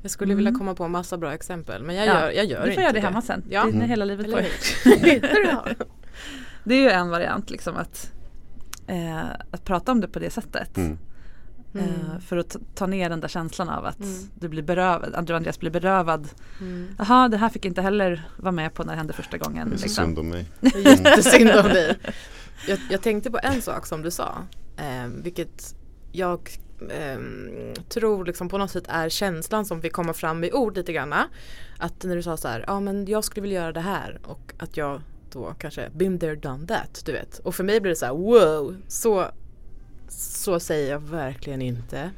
[0.02, 0.46] Jag skulle Mm.
[0.46, 2.82] vilja komma på massa bra exempel men jag Ja, gör, jag gör du får inte
[2.82, 3.44] göra det hemma sen.
[3.50, 3.64] Ja.
[3.64, 3.90] Det är Mm.
[3.90, 4.40] hela livet på.
[6.64, 8.12] Det är ju en variant liksom att,
[8.88, 10.78] eh, att prata om det på det sättet.
[10.78, 10.98] Mm.
[11.74, 11.86] Mm.
[11.90, 14.14] Eh, för att ta- ner den där känslan av att Mm.
[14.40, 16.28] du blir berövad, att du Andreas blir berövad.
[16.62, 16.88] Mm.
[16.98, 19.70] Jaha, det här fick jag inte heller vara med på när det hände första gången.
[19.70, 20.06] Det är så Liksom.
[20.06, 20.46] synd om mig.
[20.86, 21.98] Jättesynd om dig.
[22.68, 24.36] Jag, jag tänkte på en sak som du sa.
[24.78, 25.76] Eh, vilket
[26.12, 26.50] jag
[26.92, 30.94] ehm, tror liksom på något sätt är känslan som vi kommer fram i ord lite
[30.94, 31.26] granna.
[31.78, 34.54] Att när du sa så här, ja men jag skulle vilja göra det här och
[34.58, 35.02] att jag
[35.32, 37.40] då kanske been there done that, du vet.
[37.40, 39.26] Och för mig blir det så här, wow, så,
[40.10, 42.12] så säger jag verkligen inte.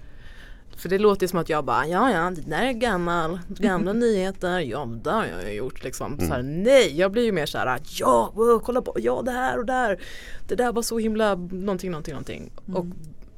[0.77, 4.59] För det låter som att jag bara, ja ja det där är gammal, gamla nyheter,
[4.59, 6.19] ja det har jag gjort liksom.
[6.19, 9.31] Så här, nej, jag blir ju mer så här, ja wow, kolla på, ja det
[9.31, 9.99] här och där.
[10.47, 12.51] Det där var så himla någonting, någonting, någonting.
[12.73, 12.85] Och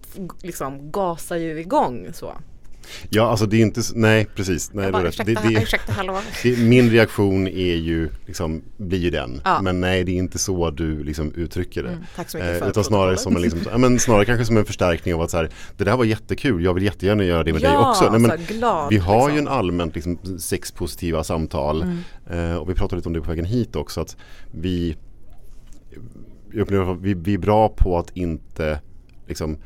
[0.03, 2.33] f- liksom gasar ju igång så.
[3.09, 4.73] Ja, alltså det är inte, nej precis.
[4.73, 6.19] Nej, Jag bara, ursäkta, det, det, ursäkta hallå.
[6.43, 9.41] det, min reaktion är ju, liksom, blir ju den.
[9.43, 9.61] Ja.
[9.61, 11.89] Men nej, det är inte så du liksom uttrycker det.
[11.89, 14.45] Mm, tack så mycket Eh, för utan snarare, som en, liksom, ja, men snarare kanske
[14.45, 17.43] som en förstärkning av att så här, det där var jättekul, jag vill jättegärna göra
[17.43, 18.09] det med dig också.
[18.09, 19.57] Nej, men, så här glad, vi har ju en liksom.
[19.57, 21.85] allmänt liksom, sexpositiva samtal
[22.29, 24.01] eh, och vi pratade lite om det på vägen hit också.
[24.01, 24.17] Att
[24.51, 24.97] vi,
[26.51, 28.79] jag upplever att vi, vi är bra på att inte
[29.27, 29.57] liksom,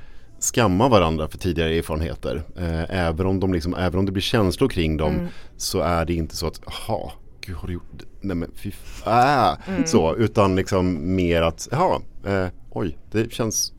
[0.46, 2.44] skamma varandra för tidigare erfarenheter.
[2.58, 5.28] Eh, även, om de liksom, även om det blir känslor kring dem Mm.
[5.58, 8.06] så är det inte så att, jaha, gud har du gjort det?
[8.22, 8.72] Nej men fy
[9.06, 9.86] äh, Mm.
[9.86, 13.74] så, utan liksom mer att, jaha, eh, oj, det känns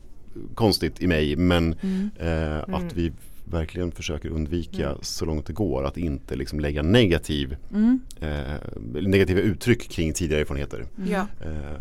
[0.55, 2.11] konstigt i mig men Mm.
[2.19, 3.13] eh, att vi
[3.45, 8.01] verkligen försöker undvika så långt det går att inte liksom lägga negativ, Mm.
[8.21, 8.55] eh,
[9.03, 10.87] negativa uttryck kring tidigare erfarenheter.
[11.07, 11.81] Ja, Eh,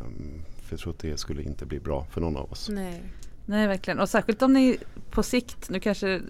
[0.61, 2.69] för jag tror att det skulle inte bli bra för någon av oss.
[2.71, 3.01] nej.
[3.45, 4.77] Nej verkligen och särskilt om ni
[5.11, 6.21] på sikt, nu kanske eh,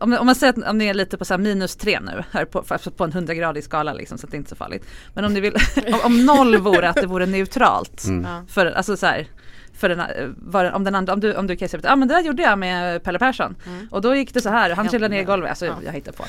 [0.00, 2.24] om, om man säger att om ni är lite på så här minus tre nu
[2.30, 4.56] här på, för- på en 100-gradig skala liksom, så att det är inte är så
[4.56, 4.84] farligt.
[5.14, 5.54] Men om ni vill,
[5.92, 8.04] om, om noll vore att det vore neutralt.
[8.04, 8.46] Mm.
[8.46, 9.26] För, alltså så här,
[9.74, 11.96] för den, eh, var, om den andra, om du, om du kan säga ja ah,
[11.96, 13.56] men det där gjorde jag med Pelle Persson.
[13.66, 13.88] Mm.
[13.90, 15.74] Och då gick det så här, han Ja, trillade ner i golvet, alltså ja.
[15.84, 16.24] jag hittar på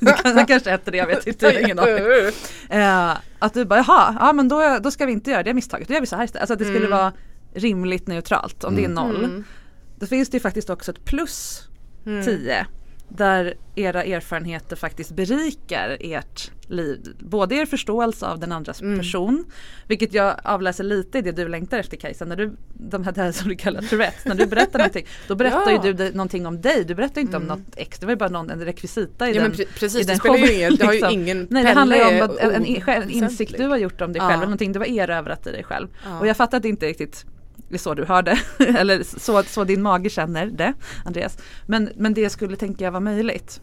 [0.00, 0.12] nu.
[0.22, 1.98] kan, han kanske hette det, jag vet inte, jag har ingen aning.
[2.70, 5.88] Eh, att du bara, jaha, ja men då, då ska vi inte göra det misstaget,
[5.88, 6.40] då gör vi så här istället.
[6.42, 6.98] Alltså att det skulle Mm.
[6.98, 7.12] vara
[7.54, 9.24] rimligt neutralt om det är noll.
[9.24, 9.44] Mm.
[9.98, 11.62] Då finns det ju faktiskt också ett plus
[12.06, 12.24] Mm.
[12.24, 12.66] 10
[13.08, 17.00] där era erfarenheter faktiskt berikar ert liv.
[17.18, 18.98] Både er förståelse av den andras Mm.
[18.98, 19.44] person,
[19.88, 23.20] vilket jag avläser lite i det du längtar efter Kajsa, när du, de här, det
[23.22, 25.86] här som du kallar Tourettes, när du berättar någonting, då berättar Ja.
[25.86, 28.16] ju du någonting om dig, du berättar ju inte om något ex, det var ju
[28.16, 30.42] bara någon, en rekvisita i Ja den men pre- i precis, det den spelar ju
[30.46, 31.20] showen, ingen, det har ju liksom.
[31.20, 34.22] ingen Nej det handlar ju om en, en, en insikt du har gjort om dig
[34.22, 34.28] Ja.
[34.28, 35.88] själv, eller någonting du har erövrat i dig själv.
[36.04, 36.18] Ja.
[36.20, 37.26] Och jag fattar att det inte riktigt
[37.76, 38.38] är så du hör det,
[38.78, 41.38] eller så, så din mage känner det, Andreas.
[41.66, 43.60] Men, men det skulle tänka jag vara möjligt.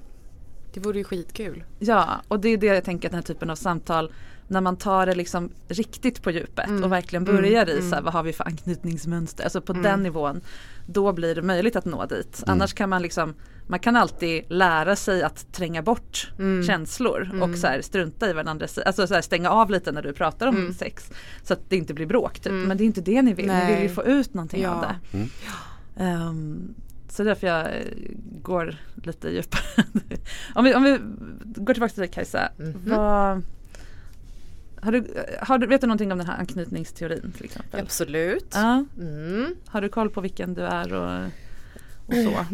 [0.74, 1.64] Det vore ju skitkul.
[1.80, 4.12] Ja, och det är det jag tänker att den här typen av samtal
[4.50, 6.84] när man tar det liksom riktigt på djupet Mm.
[6.84, 9.84] och verkligen börjar i så här, vad har vi för anknytningsmönster, alltså på Mm.
[9.84, 10.42] den nivån.
[10.88, 12.44] Då blir det möjligt att nå dit.
[12.48, 13.34] Annars kan man liksom,
[13.68, 16.64] man kan alltid lära sig att tränga bort Mm.
[16.64, 19.70] känslor och så här, strunta i vad den andra säger, alltså så här, stänga av
[19.72, 20.74] lite när du pratar om Mm.
[20.74, 21.12] sex.
[21.44, 22.52] Så att det inte blir bråk typ.
[22.54, 23.90] Men det är inte det ni vill, ni vill ju Nej.
[23.90, 24.96] få ut någonting av Ja.
[25.12, 25.18] det.
[25.18, 25.30] Mm.
[25.98, 26.74] Ehm,
[27.10, 27.72] så därför jag eh,
[28.42, 29.62] går lite djupare.
[30.56, 30.98] om, vi, om vi
[31.62, 32.50] går tillbaka till dig Kajsa.
[32.58, 32.74] Mhm.
[32.86, 33.42] Vad,
[34.82, 37.80] har du, har du, vet du någonting om den här anknytningsteorin till exempel?
[37.80, 38.48] Absolut.
[38.54, 38.86] Ja.
[39.00, 39.56] Mm.
[39.68, 41.26] Har du koll på vilken du är och,
[42.06, 42.46] och så?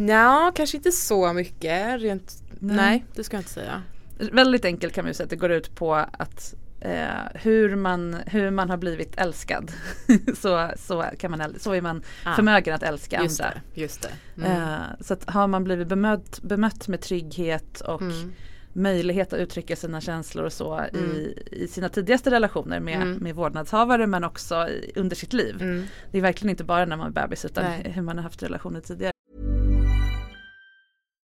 [0.55, 2.01] Kanske inte så mycket.
[2.01, 2.75] Rent, Nej.
[2.75, 3.05] nej.
[3.15, 3.81] det ska jag inte säga.
[4.17, 8.17] Väldigt enkelt kan man ju säga att det går ut på att eh, hur, man,
[8.25, 9.71] hur man har blivit älskad.
[10.37, 12.35] så, så, kan man, så är man Ah.
[12.35, 13.53] förmögen att älska Just andra.
[13.73, 13.81] det.
[13.81, 14.41] Just det.
[14.45, 14.51] Mm.
[14.51, 18.31] Eh, så att har man blivit bemött, bemött med trygghet och Mm.
[18.75, 21.11] Möjlighet att uttrycka sina känslor och så Mm.
[21.15, 23.13] i, i sina tidigaste relationer med, Mm.
[23.17, 25.61] med vårdnadshavare men också i, under sitt liv.
[25.61, 25.83] Mm.
[26.11, 27.91] Det är verkligen inte bara när man är bebis utan Nej.
[27.95, 29.11] hur man har haft relationer tidigare.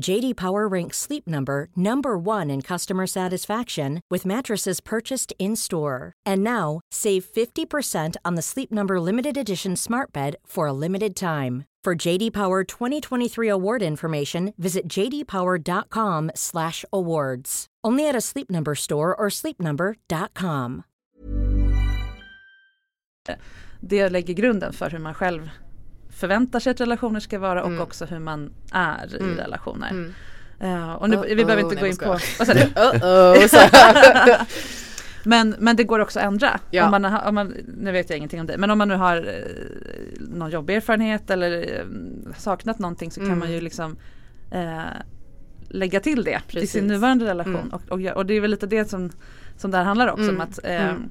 [0.00, 6.12] JD Power ranks Sleep Number number 1 in customer satisfaction with mattresses purchased in-store.
[6.26, 11.14] And now, save 50% on the Sleep Number limited edition Smart Bed for a limited
[11.14, 11.66] time.
[11.84, 17.66] For JD Power 2023 award information, visit jdpower.com/awards.
[17.84, 20.82] Only at a Sleep Number store or sleepnumber.com.
[23.80, 25.50] Det lägger grunden för hur man själv
[26.12, 27.80] förväntar sig att relationer ska vara och Mm.
[27.82, 29.36] också hur man är i Mm.
[29.36, 30.12] relationer.
[30.60, 32.18] Eh, och nu, vi Uh-oh, behöver inte nej, gå in på...
[32.38, 34.38] Vad sa du?
[35.24, 36.60] Men, men det går också att ändra.
[36.70, 36.84] Ja.
[36.84, 38.94] Om man, har- om man, nu vet jag ingenting om det, men om man nu
[38.94, 41.84] har eh, någon jobbig erfarenhet eller eh,
[42.36, 43.38] saknat någonting så kan Mm.
[43.38, 43.96] man ju liksom
[44.50, 44.80] eh,
[45.68, 46.70] lägga till det i Precis.
[46.72, 47.54] sin nuvarande relation.
[47.56, 47.68] Mm.
[47.68, 49.10] Och, och, och det är väl lite det som,
[49.56, 50.34] som det här handlar också Mm.
[50.36, 50.40] om.
[50.40, 51.10] att Mm.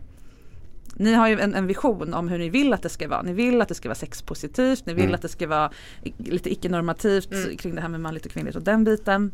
[0.95, 3.21] Ni har ju en, en, vision om hur ni vill att det ska vara.
[3.21, 5.15] Ni vill att det ska vara sexpositivt, ni vill mm.
[5.15, 5.71] att det ska vara
[6.17, 7.57] lite icke-normativt mm.
[7.57, 9.31] kring det här med manligt och kvinnligt och den biten.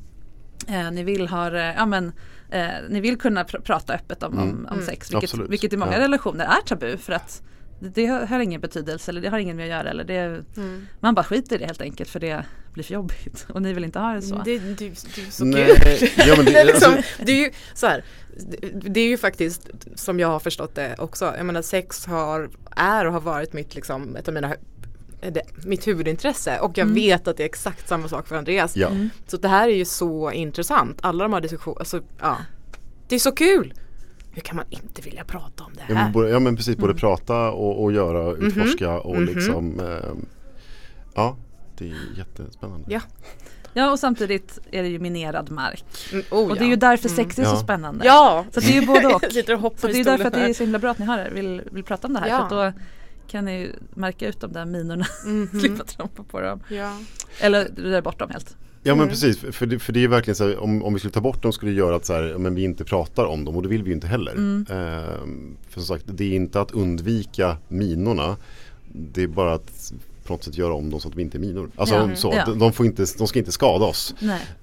[0.67, 2.11] Eh, ni vill ha, ja men
[2.49, 4.49] eh, ni vill kunna pr prata öppet om, mm.
[4.49, 4.85] om, om, mm.
[4.85, 5.99] sex vilket, vilket i många ja.
[5.99, 7.41] relationer är tabu för att
[7.79, 9.89] det har ingen betydelse eller det har ingen med att göra.
[9.89, 10.87] Eller det, mm.
[10.99, 12.45] Man bara skiter i det helt enkelt för det
[12.77, 14.41] blir för jobbigt och ni vill inte ha det så.
[14.45, 15.57] Det, det, det är så kul.
[16.17, 18.03] Ja, det, det, är liksom, alltså- det är ju så här,
[18.73, 21.33] det är ju faktiskt som jag har förstått det också.
[21.37, 24.55] Jag menar sex har, är och har varit mitt, liksom, ett av mina
[25.21, 26.95] det, mitt huvudintresse och jag mm.
[26.95, 28.75] vet att det är exakt samma sak för Andreas.
[28.75, 28.87] Ja.
[28.87, 29.09] Mm.
[29.27, 30.99] Så det här är ju så intressant.
[31.01, 32.37] Alla de här diskussionerna, alltså, ja.
[33.07, 33.73] Det är så kul!
[34.31, 35.95] Hur kan man inte vilja prata om det här?
[35.95, 36.99] Ja men, både, ja, men precis, både mm.
[36.99, 38.47] prata och, och göra, mhm.
[38.47, 39.01] utforska mm -hmm.
[39.01, 39.35] och mm -hmm.
[39.35, 40.27] liksom eh,
[41.17, 41.37] Ja,
[41.77, 42.85] det är jättespännande.
[42.89, 43.01] Ja.
[43.73, 45.83] Ja och samtidigt är det ju minerad mark.
[46.11, 48.05] Mm, oh, och det är ju därför sex är så spännande.
[48.05, 48.45] Ja!
[48.51, 49.21] Så det är ju både och.
[49.77, 51.61] så det är därför att det är så himla bra att ni har det, vill,
[51.71, 52.27] vill prata om det här.
[52.27, 52.49] Ja.
[52.49, 52.73] För då
[53.27, 55.59] kan ni märka ut de där minorna, mm -hmm.
[55.59, 56.59] slippa trampa på dem.
[56.69, 56.97] Ja.
[57.39, 58.57] Eller röra bort dem helt.
[58.83, 59.09] Ja men mm.
[59.09, 61.41] precis, för det, för det är verkligen så här, om, om vi skulle ta bort
[61.41, 63.69] dem skulle det göra att så här, men vi inte pratar om dem och det
[63.69, 64.31] vill vi ju inte heller.
[64.31, 64.65] Mm.
[64.69, 68.37] Ehm, för som sagt, det är inte att undvika minorna.
[68.93, 69.93] Det är bara att
[70.27, 71.69] på något sätt göra om dem så att de inte är minor.
[71.75, 72.15] Alltså ja.
[72.15, 72.53] så, ja.
[72.53, 74.15] de, får inte, de ska inte skada oss.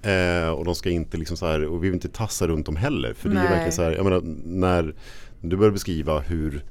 [0.02, 2.76] Ehm, och de ska inte liksom så här, och vi vill inte tassa runt dem
[2.76, 3.14] heller.
[3.14, 4.94] För det är verkligen så här, jag menar när
[5.40, 6.64] du börjar beskriva hur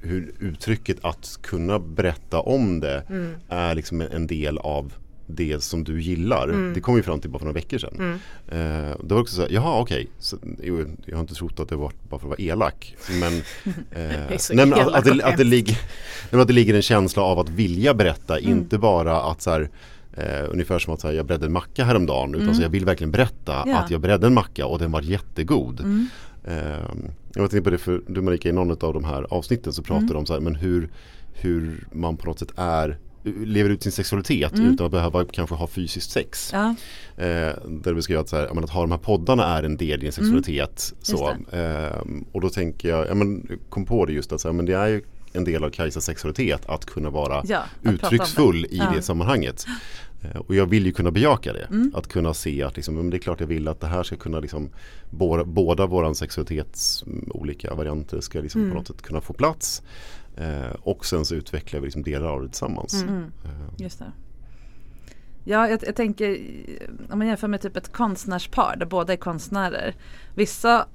[0.00, 3.34] hur uttrycket att kunna berätta om det mm.
[3.48, 4.92] är liksom en del av
[5.26, 6.48] det som du gillar.
[6.48, 6.74] Mm.
[6.74, 7.94] Det kom vi fram till bara för några veckor sedan.
[7.98, 8.18] Mm.
[8.48, 10.08] Eh, det var också så här, jaha okej,
[10.58, 10.84] okay.
[11.06, 12.96] jag har inte trott att det var bara för att vara elak.
[13.20, 13.32] Men,
[13.90, 15.78] eh, nej, men att, att, det, att, det ligger,
[16.30, 18.50] att det ligger en känsla av att vilja berätta, mm.
[18.50, 19.70] inte bara att så här,
[20.12, 22.34] eh, ungefär som att så här, jag bredde en macka häromdagen.
[22.34, 22.62] Utan så mm.
[22.62, 23.78] jag vill verkligen berätta ja.
[23.78, 25.80] att jag bredde en macka och den var jättegod.
[25.80, 26.08] Mm.
[26.44, 26.54] Eh,
[27.34, 29.82] jag var inne på det för du Marika i någon av de här avsnitten så
[29.82, 30.16] pratade mm.
[30.16, 30.88] om så här, men hur,
[31.34, 34.72] hur man på något sätt är lever ut sin sexualitet mm.
[34.72, 36.50] utan att behöva kanske ha fysiskt sex.
[36.52, 36.74] Ja.
[37.16, 39.88] Eh, där det beskriver att, så här, att ha de här poddarna är en del
[39.88, 40.12] i din mm.
[40.12, 40.92] sexualitet.
[40.92, 41.00] Mm.
[41.00, 44.52] Så, eh, och då tänker jag, jag men, kom på det just att så här,
[44.52, 48.76] men det är ju en del av Kajsas sexualitet att kunna vara ja, uttrycksfull i
[48.76, 48.92] ja.
[48.94, 49.66] det sammanhanget.
[50.22, 51.66] Eh, och jag vill ju kunna bejaka det.
[51.70, 51.92] Mm.
[51.94, 54.40] Att kunna se att liksom, det är klart jag vill att det här ska kunna
[54.40, 54.70] liksom,
[55.10, 58.72] båda, båda våran sexualitets mm, olika varianter ska liksom mm.
[58.72, 59.82] på något sätt kunna få plats.
[60.36, 63.02] Eh, och sen så utvecklar vi liksom delar av det tillsammans.
[63.02, 63.14] Mm.
[63.14, 63.32] mm.
[63.44, 63.50] Eh.
[63.76, 64.12] Just det.
[65.44, 66.38] Ja, jag, jag, tänker
[67.10, 69.94] om man jämför med typ ett konstnärspar där båda är konstnärer.
[70.34, 70.86] Vissa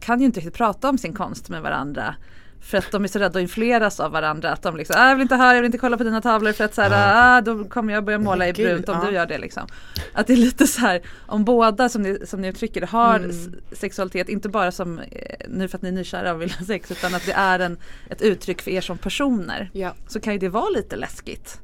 [0.00, 2.14] kan ju inte riktigt prata om sin konst med varandra.
[2.62, 4.52] För att de är så rädda att influeras av varandra.
[4.52, 6.52] Att de liksom, ah, jag vill inte höra, jag vill inte kolla på dina tavlor
[6.52, 9.26] för att så här, ah, då kommer jag börja måla i brunt om du gör
[9.26, 9.66] det liksom.
[10.12, 13.54] Att det är lite så här, om båda som ni, som ni uttrycker har mm.
[13.72, 15.04] sexualitet, inte bara som, eh,
[15.48, 17.78] nu för att ni är nykära och vill ha sex, utan att det är en,
[18.10, 19.70] ett uttryck för er som personer.
[19.72, 19.94] Ja.
[20.08, 21.60] Så kan ju det vara lite läskigt.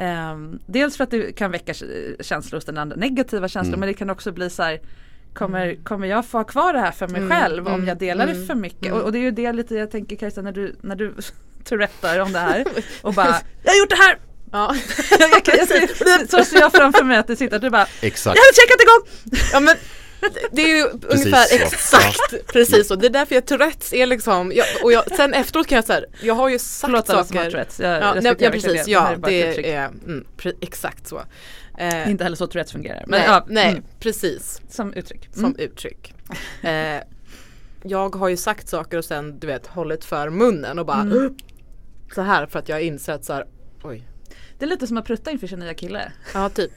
[0.00, 1.74] Um, dels för att det kan väcka
[2.20, 3.80] känslor hos den andra, negativa känslor, mm.
[3.80, 4.80] men det kan också bli så här
[5.34, 5.84] Kommer, mm.
[5.84, 8.26] kommer jag få ha kvar det här för mig mm, själv om mm, jag delar
[8.26, 8.92] det för mycket?
[8.92, 11.14] Och, och, det är ju det lite jag tänker Kajsa när du, när du
[11.64, 12.64] tourettar om det här
[13.02, 14.18] och bara Jag har gjort det här!
[14.52, 14.76] Ja.
[15.10, 18.36] jag, jag, jag, så ser jag framför mig att du sitter och du bara Exakt.
[18.36, 19.32] Jag hade checkat igång!
[19.52, 19.76] Ja, men,
[20.52, 21.54] det är ju precis ungefär så.
[21.54, 22.38] exakt ja.
[22.52, 22.94] precis så.
[22.94, 26.06] Det är därför jag Tourettes är liksom, jag, och jag, sen efteråt kan jag säga
[26.20, 27.24] jag har ju sagt Förlåt saker.
[27.28, 30.24] Förlåt Tourettes, jag ja, nej, ja precis, ja det, är, det är mm,
[30.60, 31.22] exakt så.
[31.82, 33.04] Eh, inte heller så Tourettes fungerar.
[33.06, 33.82] Men, nej, ja, nej mm.
[34.00, 34.60] precis.
[34.68, 35.28] Som uttryck.
[35.32, 35.56] Som mm.
[35.58, 36.14] uttryck.
[36.62, 37.02] Eh,
[37.82, 41.36] jag har ju sagt saker och sen du vet hållit för munnen och bara mm.
[42.14, 43.46] så här för att jag har insett så här,
[43.82, 44.08] oj.
[44.58, 46.12] Det är lite som att prutta inför sin nya kille.
[46.34, 46.72] Ja typ.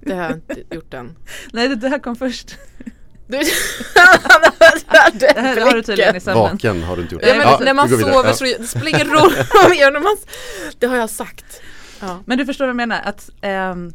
[0.00, 1.16] Det har jag inte gjort än.
[1.52, 2.58] Nej det, det här kom först.
[3.26, 3.36] Du,
[5.12, 6.42] det här har du tydligen i sömnen.
[6.42, 7.24] Vaken har du inte gjort.
[7.26, 9.32] Ja, men ja, när man sover så det spelar ingen roll
[9.68, 10.00] man gör
[10.78, 11.62] Det har jag sagt.
[12.00, 12.22] Ja.
[12.26, 13.00] Men du förstår vad jag menar?
[13.04, 13.92] Att um,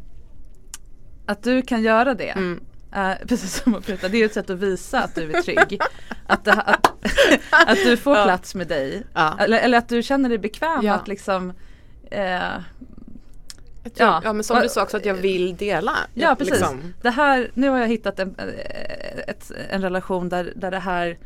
[1.30, 2.30] att du kan göra det.
[2.30, 2.60] Mm.
[2.96, 5.80] Uh, precis som att pruta, det är ett sätt att visa att du är trygg.
[6.26, 6.86] att, det, att,
[7.68, 8.24] att, du får ja.
[8.24, 9.02] plats med dig.
[9.14, 9.36] Ja.
[9.38, 10.94] Eller, eller, att du känner dig bekväm ja.
[10.94, 11.50] att liksom
[12.12, 12.60] uh,
[13.94, 15.96] Ja, ja men som du sa också att jag vill dela.
[16.14, 16.54] Ja precis.
[16.54, 16.94] Liksom.
[17.02, 18.34] Det här, nu har jag hittat en,
[19.26, 21.18] ett, en relation där, där det här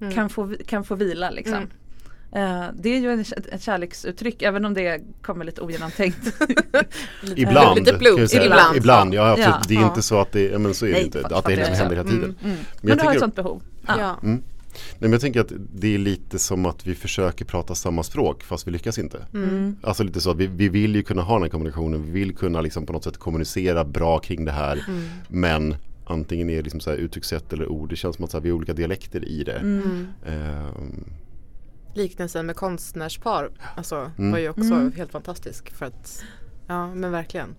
[0.00, 0.14] mm.
[0.14, 1.56] kan, få, kan få vila liksom.
[1.56, 1.70] Mm.
[2.36, 6.32] Uh, det är ju en, ett kärleksuttryck även om det kommer lite ogenomtänkt.
[7.36, 7.78] ibland.
[7.78, 8.76] lite blues, ibland.
[8.76, 9.48] Ibland, ja, absolut.
[9.48, 9.88] Ja, det är ja.
[9.88, 12.08] inte så att det, men så är Nej, det inte, att det liksom händer hela
[12.08, 12.24] tiden.
[12.24, 12.56] Mm, mm.
[12.80, 13.62] Men, men du har ett sånt behov.
[13.86, 14.18] Ja.
[14.22, 14.42] Mm.
[14.72, 18.42] Nej, men jag tänker att det är lite som att vi försöker prata samma språk
[18.42, 19.26] fast vi lyckas inte.
[19.34, 19.76] Mm.
[19.82, 22.04] Alltså lite så att vi, vi vill ju kunna ha den här kommunikationen.
[22.04, 24.84] Vi vill kunna liksom på något sätt kommunicera bra kring det här.
[24.88, 25.02] Mm.
[25.28, 27.90] Men antingen är det liksom så här uttryckssätt eller ord.
[27.90, 29.60] Det känns som att så här, vi har olika dialekter i det.
[29.60, 31.04] Um,
[31.94, 34.30] liknelsen med konstnärspar alltså, Mm.
[34.32, 34.92] var ju också Mm.
[34.96, 36.24] helt fantastisk för att
[36.68, 37.54] Ja men verkligen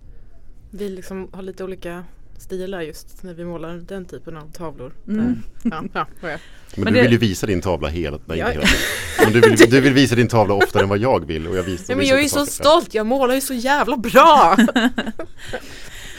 [0.70, 2.04] Vi liksom har lite olika
[2.38, 4.92] stilar just när vi målar den typen av tavlor.
[5.08, 5.42] Mm.
[5.62, 6.28] Ja, ja, ja.
[6.76, 8.46] Men, Men du det- vill ju visa din tavla hela, nej, Ja.
[8.52, 9.32] inte hela tiden.
[9.32, 11.84] Du vill, du vill visa din tavla oftare än vad jag vill och jag visar
[11.88, 12.50] Nej, men jag är så saker.
[12.52, 14.56] stolt, jag målar ju så jävla bra!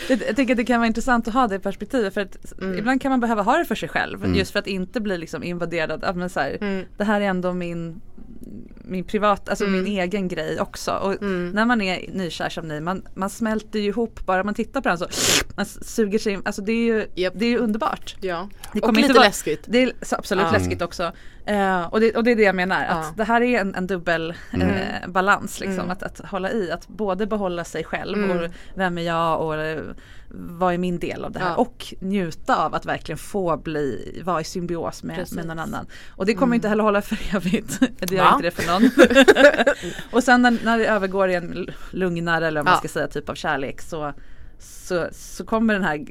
[0.10, 2.78] Jag, tänker att det kan vara intressant att ha det perspektivet för att Mm.
[2.80, 4.36] ibland kan man behöva ha det för sig själv Mm.
[4.38, 6.86] just för att inte bli liksom invaderad av men så här, Mm.
[6.98, 8.02] det här är ändå min
[8.88, 9.84] min privat, alltså Mm.
[9.84, 10.92] min egen grej också.
[10.92, 11.50] Och Mm.
[11.52, 14.90] när man är nykär som ni, man, man smälter ju ihop bara man tittar på
[14.90, 15.08] den så
[15.56, 17.34] man suger sig in, alltså det är ju, Japp.
[17.38, 18.16] det är ju underbart.
[18.22, 19.64] Ja, Det och kommer lite inte vara- läskigt.
[19.68, 20.52] Det är absolut Ja.
[20.52, 21.12] läskigt också.
[21.46, 22.92] Eh, och, det, och det är det jag menar, Ja.
[22.94, 24.70] att det här är en, en dubbel Mm.
[24.70, 25.90] eh, balans liksom, Mm.
[25.92, 28.38] att, att hålla i, att både behålla sig själv Mm.
[28.40, 29.82] och vem är jag och eh,
[30.38, 31.56] vad är min del av det här Ja.
[31.56, 35.36] och njuta av att verkligen få bli, vara i symbios med, Precis.
[35.36, 35.86] med någon annan.
[36.10, 36.54] Och det kommer Mm.
[36.56, 38.32] inte heller hålla för evigt, det gör Va?
[38.36, 38.90] inte det för någon.
[40.12, 42.78] och sen när, när det övergår i en lugnare eller vad man Ja.
[42.80, 44.14] ska säga typ av kärlek så,
[44.60, 46.06] så, så kommer den här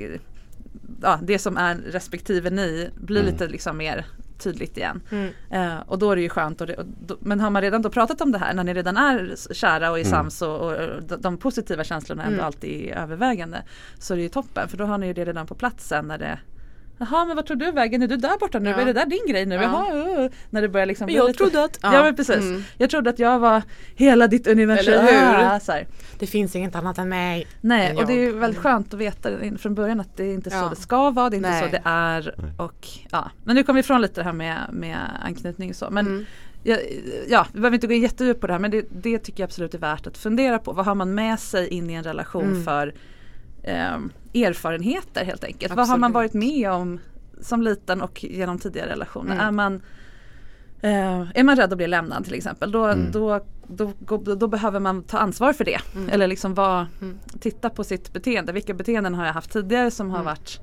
[1.03, 3.33] ja, det som är respektive ni blir Mm.
[3.33, 4.07] lite liksom mer
[4.39, 5.01] tydligt igen.
[5.11, 5.31] Mm.
[5.51, 6.61] Eh, och då är det ju skönt.
[6.61, 8.75] Och det, och då, men har man redan då pratat om det här när ni
[8.75, 10.11] redan är kära och är Mm.
[10.11, 12.47] sams och, och de, de positiva känslorna ändå Mm.
[12.47, 13.63] alltid är övervägande.
[13.99, 16.09] Så är det ju toppen för då har ni ju det redan på plats sen
[16.09, 16.39] när det
[16.99, 18.03] Jaha men vad tror du vägen?
[18.03, 18.71] Är du där borta nu?
[18.71, 18.77] Ja.
[18.81, 19.55] Är det där din grej nu?
[19.55, 19.63] Ja.
[19.63, 21.39] Jaha, uh, när det börjar liksom jag lite...
[21.39, 21.79] trodde att...
[21.83, 22.37] Ja, men precis.
[22.37, 22.63] Mm.
[22.79, 23.63] Jag trodde att jag var
[23.95, 24.95] hela ditt universum.
[24.95, 25.55] Eller hur?
[25.55, 25.87] Ah, så här.
[26.19, 27.47] Det finns inget annat än mig.
[27.61, 28.33] Nej än och det är ju jag.
[28.33, 29.29] väldigt skönt att veta
[29.59, 31.63] från början att det är inte så det ska vara, det är inte Nej.
[31.63, 32.35] så det är.
[32.59, 33.31] Och, ja.
[33.45, 35.91] Men nu kommer vi ifrån lite det här med, med anknytning och så.
[35.91, 36.25] Men Mm.
[36.63, 36.77] ja,
[37.29, 39.49] ja, vi behöver inte gå in jättedjupt på det här men det, det tycker jag
[39.49, 40.73] absolut är värt att fundera på.
[40.73, 42.65] Vad har man med sig in i en relation Mm.
[42.65, 42.95] för
[43.65, 45.75] ehm, erfarenheter helt enkelt.
[45.75, 46.33] Vad har man Absolut.
[46.35, 47.01] varit med om
[47.41, 49.35] som liten och genom tidigare relationer.
[49.35, 49.47] Mm.
[49.47, 49.83] Är man
[50.81, 53.11] Eh, är man rädd att bli lämnad till exempel då, Mm.
[53.13, 55.79] då, då, då, då behöver man ta ansvar för det.
[55.95, 56.09] Mm.
[56.11, 57.19] Eller liksom vara, Mm.
[57.41, 58.53] titta på sitt beteende.
[58.53, 60.25] Vilka beteenden har jag haft tidigare som har Mm.
[60.27, 60.61] varit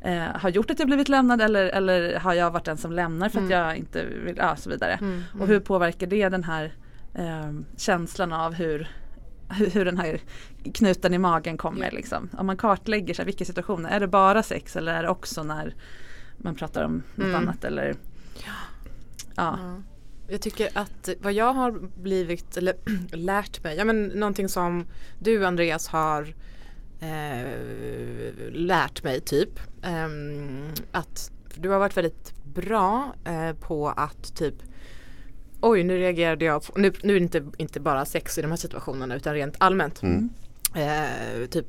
[0.00, 3.28] eh, har gjort att jag blivit lämnad eller, eller har jag varit den som lämnar
[3.28, 3.58] för att Mm.
[3.58, 4.98] jag inte vill, ja så vidare.
[5.40, 6.72] Och hur påverkar det den här
[7.14, 8.88] eh, känslan av hur,
[9.54, 10.20] hur, hur den här
[10.74, 12.28] knuten i magen kommer liksom.
[12.38, 15.42] Om man kartlägger så här, vilka situationer, är det bara sex eller är det också
[15.42, 15.74] när
[16.36, 17.36] man pratar om något Mm.
[17.40, 17.94] annat eller
[18.46, 18.52] ja.
[19.36, 19.58] Ja.
[20.28, 22.74] Jag tycker att vad jag har blivit, eller
[23.16, 24.86] lärt mig, ja men någonting som
[25.18, 26.34] du Andreas har
[27.00, 29.60] eh, lärt mig typ.
[29.82, 34.54] ehm, att du har varit väldigt bra eh, på att typ
[35.66, 38.50] Oj nu reagerade jag, på, nu, nu är det inte, inte bara sex i de
[38.50, 40.02] här situationerna utan rent allmänt.
[40.02, 40.30] Mm.
[40.76, 41.66] Eh, typ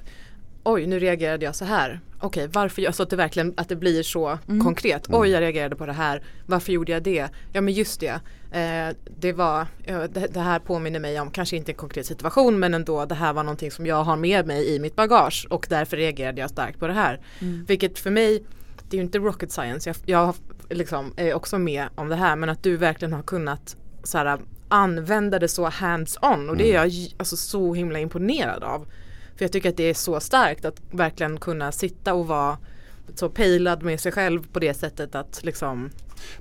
[0.64, 2.00] Oj nu reagerade jag så här.
[2.20, 4.64] Okej varför gör så att det verkligen att det blir så Mm.
[4.64, 5.08] konkret.
[5.10, 6.24] Oj jag reagerade på det här.
[6.46, 7.30] Varför gjorde jag det?
[7.54, 8.20] Ja men just det.
[8.52, 9.68] Eh, det var
[10.14, 13.34] det, det här påminner mig om kanske inte en konkret situation men ändå det här
[13.34, 16.80] var någonting som jag har med mig i mitt bagage och därför reagerade jag starkt
[16.80, 17.20] på det här.
[17.42, 17.66] Mm.
[17.68, 18.44] Vilket för mig
[18.90, 19.90] det är ju inte rocket science.
[19.90, 20.36] Jag, jag
[20.70, 24.40] liksom är också med om det här men att du verkligen har kunnat så här,
[24.68, 28.86] använda det så hands on och det är jag j- alltså, så himla imponerad av.
[29.36, 32.58] För jag tycker att det är så starkt att verkligen kunna sitta och vara
[33.16, 35.90] så pejlad med sig själv på det sättet att liksom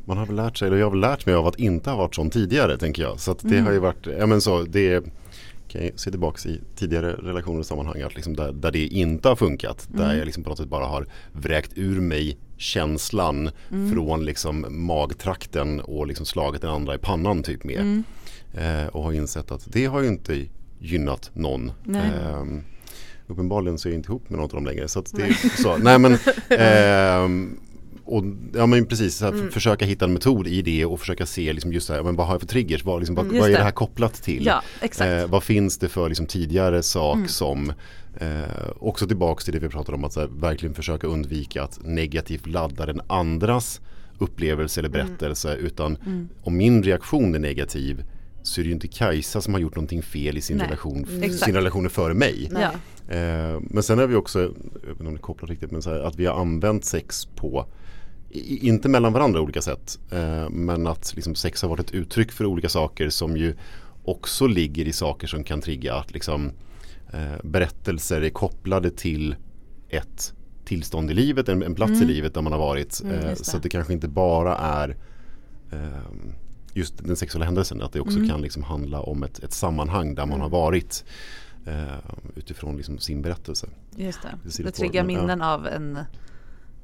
[0.05, 1.97] Man har väl lärt sig, eller jag har väl lärt mig av att inte ha
[1.97, 3.21] varit sån tidigare tänker jag.
[3.21, 3.65] Så att det Mm.
[3.67, 5.05] har ju varit, ja men så, det
[5.69, 9.29] kan jag se tillbaka i tidigare relationer och sammanhang att liksom där, där det inte
[9.29, 9.89] har funkat.
[9.93, 10.17] Där Mm.
[10.19, 13.93] jag liksom på något sätt bara har vräkt ur mig känslan Mm.
[13.93, 17.81] från liksom magtrakten och liksom slagit den andra i pannan typ med.
[17.81, 18.05] Mm.
[18.55, 20.47] Eh, och har insett att det har ju inte
[20.79, 21.73] gynnat någon.
[21.85, 22.11] Nej.
[22.33, 22.63] Ehm,
[23.27, 24.89] uppenbarligen så är jag inte ihop med någon av dem längre.
[24.89, 25.77] Så det är så.
[25.77, 27.57] Nej men ehm,
[28.07, 28.25] och,
[28.55, 29.51] ja men precis, så här, Mm.
[29.51, 32.27] försöka hitta en metod i det och försöka se liksom just så här, men vad
[32.27, 33.39] har jag för triggers, vad, liksom, vad, Mm.
[33.41, 34.47] vad är det här kopplat till?
[34.47, 34.63] Ja.
[35.05, 37.29] Eh, vad finns det för liksom, tidigare sak Mm.
[37.29, 37.73] som
[38.17, 42.47] eh, också tillbaks till det vi pratade om att här, verkligen försöka undvika att negativt
[42.47, 43.81] ladda den andras
[44.19, 46.29] upplevelse eller berättelse utan Mm.
[46.43, 48.05] om min reaktion är negativ
[48.43, 51.07] så är det ju inte Kajsa som har gjort någonting fel i sin, Nej, relation,
[51.23, 51.45] exakt.
[51.45, 52.51] sin relationer före mig.
[52.53, 52.71] Ja.
[53.15, 54.49] Eh, men sen har vi också, jag
[54.81, 57.67] vet inte om det kopplar riktigt, men här, att vi har använt sex på
[58.31, 62.33] i- inte mellan varandra olika sätt eh, men att liksom sex har varit ett uttryck
[62.33, 63.55] för olika saker som ju
[64.05, 66.51] också ligger i saker som kan trigga att liksom,
[67.43, 69.37] berättelser är kopplade till
[69.89, 70.35] ett
[70.65, 72.09] tillstånd i livet, en, en plats i Mm.
[72.09, 73.01] livet där man har varit.
[73.05, 73.57] Mm, eh, så det.
[73.57, 74.97] att det kanske inte bara är
[75.73, 75.79] eh,
[76.73, 78.29] just den sexuella händelsen, att det också Mm.
[78.29, 81.05] kan liksom handla om ett, ett sammanhang där man har varit
[81.67, 81.85] eh,
[82.37, 83.67] utifrån liksom sin berättelse.
[83.97, 84.29] Just det.
[84.57, 85.07] Det Det triggar ja.
[85.07, 85.99] minnen av en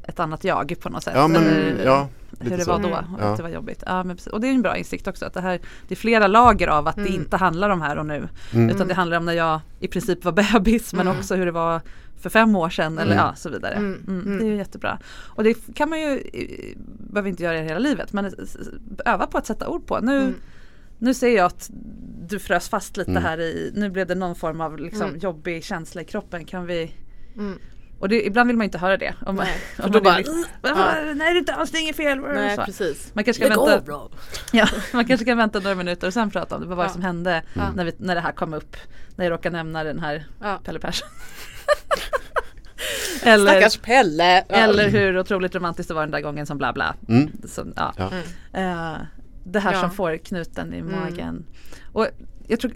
[0.03, 1.13] ett annat jag på något sätt.
[1.17, 2.09] Ja, men, Eller ja,
[2.41, 2.71] hur det så.
[2.71, 3.15] var då, Mm.
[3.15, 3.25] och Ja.
[3.31, 3.83] att det var jobbigt.
[3.87, 4.33] Ja, men, precis.
[4.33, 6.89] och det är en bra insikt också att det, här, det är flera lager av
[6.89, 7.15] att det Mm.
[7.15, 8.29] inte handlar om här och nu.
[8.53, 8.71] Mm.
[8.71, 11.19] Utan det handlar om när jag i princip var bebis men Mm.
[11.19, 11.81] också hur det var
[12.21, 13.25] för fem år sedan eller Mm.
[13.27, 13.75] ja, så vidare.
[13.75, 14.39] Mm.
[14.39, 14.99] Det är ju jättebra.
[15.13, 16.77] Och det kan man ju, eh,
[17.13, 18.57] behöver inte göra det hela livet men s-
[19.07, 19.99] öva på att sätta ord på.
[20.01, 20.35] Nu, Mm.
[20.99, 21.71] nu ser jag att
[22.29, 23.23] du frös fast lite Mm.
[23.23, 25.19] här i, nu blev det någon form av liksom Mm.
[25.19, 26.45] jobbig känsla i kroppen.
[26.45, 26.95] Kan vi
[27.37, 27.59] Mm.
[28.01, 29.15] Och det, ibland vill man inte höra det.
[29.27, 30.71] Om man, Nej, för om då bara, liksom, ja.
[30.75, 32.19] "Ah, Nej det är inte alls, det är inget fel.
[32.21, 32.65] Nej Så.
[32.65, 33.11] precis.
[33.15, 34.13] Man kanske, kan Lägg vänta, av
[34.53, 36.69] ja, man kanske kan vänta några minuter och sen prata om det.
[36.69, 36.93] Vad var det Ja.
[36.93, 37.63] som hände Ja.
[37.77, 38.77] när, vi, när det här kom upp?
[39.17, 40.61] När jag råkade nämna den här Ja.
[40.65, 41.09] Pelle Persson.
[43.23, 44.45] eller, Stackars Pelle.
[44.49, 44.55] Ja.
[44.57, 46.95] eller hur otroligt romantiskt det var den där gången som bla bla.
[47.09, 47.31] Mm.
[47.49, 47.95] Som, ja.
[47.97, 48.11] Ja.
[48.61, 48.97] Eh,
[49.45, 49.81] det här Ja.
[49.81, 51.01] som får knuten i Mm.
[51.01, 51.45] magen.
[51.93, 52.09] Och
[52.51, 52.73] jag tror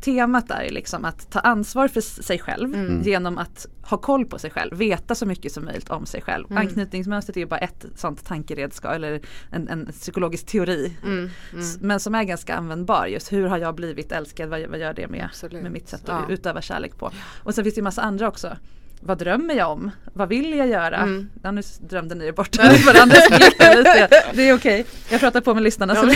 [0.00, 3.02] temat är liksom att ta ansvar för sig själv Mm.
[3.02, 6.46] genom att ha koll på sig själv, veta så mycket som möjligt om sig själv.
[6.50, 6.58] Mm.
[6.58, 10.96] Anknytningsmönstret är ju bara ett sånt tankeredskap eller en, en psykologisk teori.
[11.04, 11.30] Mm.
[11.58, 14.94] S- Men som är ganska användbar just hur har jag blivit älskad, vad, vad gör
[14.94, 15.62] det med, Absolut.
[15.62, 16.34] med mitt sätt att Ja.
[16.34, 17.10] utöva kärlek på.
[17.42, 18.56] Och sen finns det ju massa andra också.
[19.04, 19.90] Vad drömmer jag om?
[20.12, 20.96] Vad vill jag göra?
[20.96, 21.28] Mm.
[21.42, 23.16] Ja, nu drömde ni er bort varandra.
[23.38, 24.08] lite.
[24.34, 24.86] Det är okej.
[25.10, 25.94] Jag pratar på med lyssnarna.
[25.94, 26.06] Så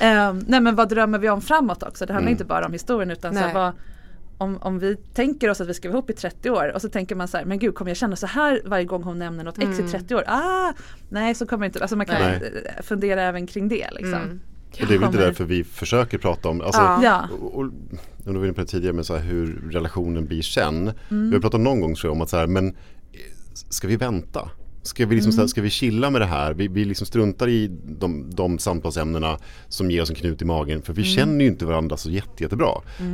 [0.00, 2.06] Ehm, nej men vad drömmer vi om framåt också?
[2.06, 2.32] Det handlar Mm.
[2.32, 3.54] inte bara om historien utan så här, Nej.
[3.54, 3.72] vad,
[4.38, 6.88] om, om vi tänker oss att vi ska vara ihop i 30 år och så
[6.88, 9.44] tänker man så här, men gud kommer jag känna så här varje gång hon nämner
[9.44, 9.90] något ex i Mm.
[9.92, 10.24] 30 år?
[10.26, 10.72] Ah,
[11.08, 12.66] nej så kommer det inte, alltså man kan Nej.
[12.82, 14.40] fundera även kring det liksom.
[14.76, 14.82] Mm.
[14.82, 17.28] Och det är väl Kommer- därför vi försöker prata om, alltså, Ja.
[17.40, 17.70] Och, och,
[18.24, 20.92] du var inne på det tidigare med så här hur relationen blir sen.
[21.10, 21.28] Mm.
[21.30, 22.74] Vi har pratat någon gång tror jag om att så här, men eh,
[23.52, 24.50] ska vi vänta?
[24.86, 26.54] Ska vi, liksom, här, ska vi chilla med det här?
[26.54, 30.82] Vi, vi liksom struntar i de, de samtalsämnena som ger oss en knut i magen.
[30.82, 32.68] För vi känner ju inte varandra så jätte, jättebra.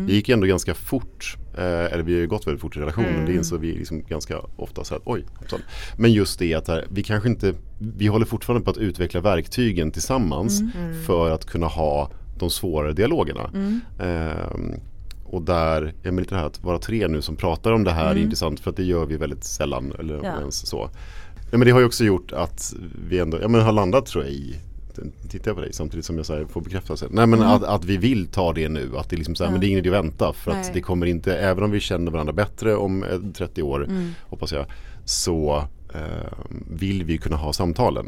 [0.07, 3.27] Det gick ändå ganska fort, eh, eller vi har ju gått väldigt fort i relationen.
[3.27, 5.25] Det insåg vi liksom ganska ofta så här, oj.
[5.39, 5.61] hoppsan.
[5.99, 9.91] Men just det att här, vi kanske inte, vi håller fortfarande på att utveckla verktygen
[9.91, 10.63] tillsammans
[11.07, 13.51] för att kunna ha de svårare dialogerna.
[14.01, 14.75] Ehm,
[15.25, 17.91] och där, ja, men lite det här att vara tre nu som pratar om det
[17.91, 19.93] här är intressant för att det gör vi väldigt sällan.
[19.99, 20.41] Eller Ja.
[20.41, 20.91] ens så.
[21.51, 22.75] Ja, men det har ju också gjort att
[23.09, 24.57] vi ändå ja, men har landat tror jag i
[25.29, 27.07] Tittar jag på dig samtidigt som jag så får bekräftelse.
[27.11, 28.91] Nej men att, att vi vill ta det nu.
[28.97, 30.33] Att det, är liksom så här, men det är ingen idé att vänta.
[30.33, 30.61] För Nej.
[30.61, 33.89] att det kommer inte, även om vi känner varandra bättre om eh, 30 år
[34.21, 34.67] hoppas jag.
[35.05, 36.33] Så eh,
[36.71, 38.07] vill vi kunna ha samtalen.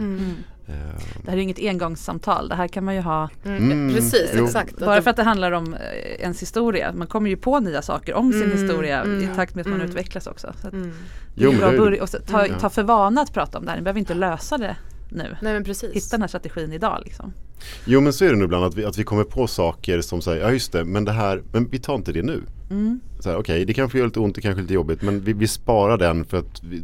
[0.66, 4.44] Det här är ju inget engångssamtal, det här kan man ju ha Mm, Precis, jo.
[4.44, 4.78] exakt.
[4.78, 5.80] Bara för att det handlar om eh,
[6.20, 6.92] ens historia.
[6.92, 9.66] Man kommer ju på nya saker om sin Mm, historia i mm, takt med att
[9.70, 9.88] man mm.
[9.90, 10.52] utvecklas också.
[10.60, 10.92] Så att Mm.
[11.34, 12.00] det är Jo, början.
[12.02, 13.78] Och så, ta, ta för vana att prata om det här.
[13.78, 14.76] Ni behöver inte lösa det
[15.10, 15.36] nu.
[15.42, 15.92] Nej men precis.
[15.94, 17.32] Hitta den här strategin idag liksom.
[17.84, 20.22] Jo men så är det nu ibland att vi, att vi kommer på saker som
[20.22, 22.42] säger, ja just det, men det här, men vi tar inte det nu.
[22.70, 23.00] Mm.
[23.26, 25.98] Okej, det kanske gör lite ont, det kanske är lite jobbigt, men vi, vi sparar
[25.98, 26.82] den för att vi,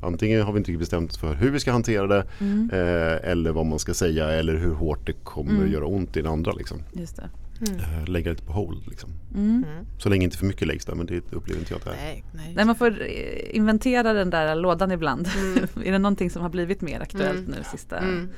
[0.00, 2.70] antingen har vi inte bestämt för hur vi ska hantera det Mm.
[2.72, 6.32] eh, eller vad man ska säga eller hur hårt det kommer göra ont i den
[6.32, 6.52] andra.
[6.52, 6.78] Liksom.
[6.92, 7.28] Just det.
[7.62, 8.86] Eh, lägga lite på hold.
[8.88, 9.10] Liksom.
[9.34, 9.64] Mm.
[9.98, 11.94] Så länge inte för mycket läggs där, men det upplever inte jag att det är.
[11.96, 12.52] Nej, nej.
[12.56, 15.26] Nej, man får eh, inventera den där lådan ibland.
[15.84, 17.50] är det någonting som har blivit mer aktuellt Mm.
[17.50, 17.98] nu sista?
[17.98, 18.28] Mm.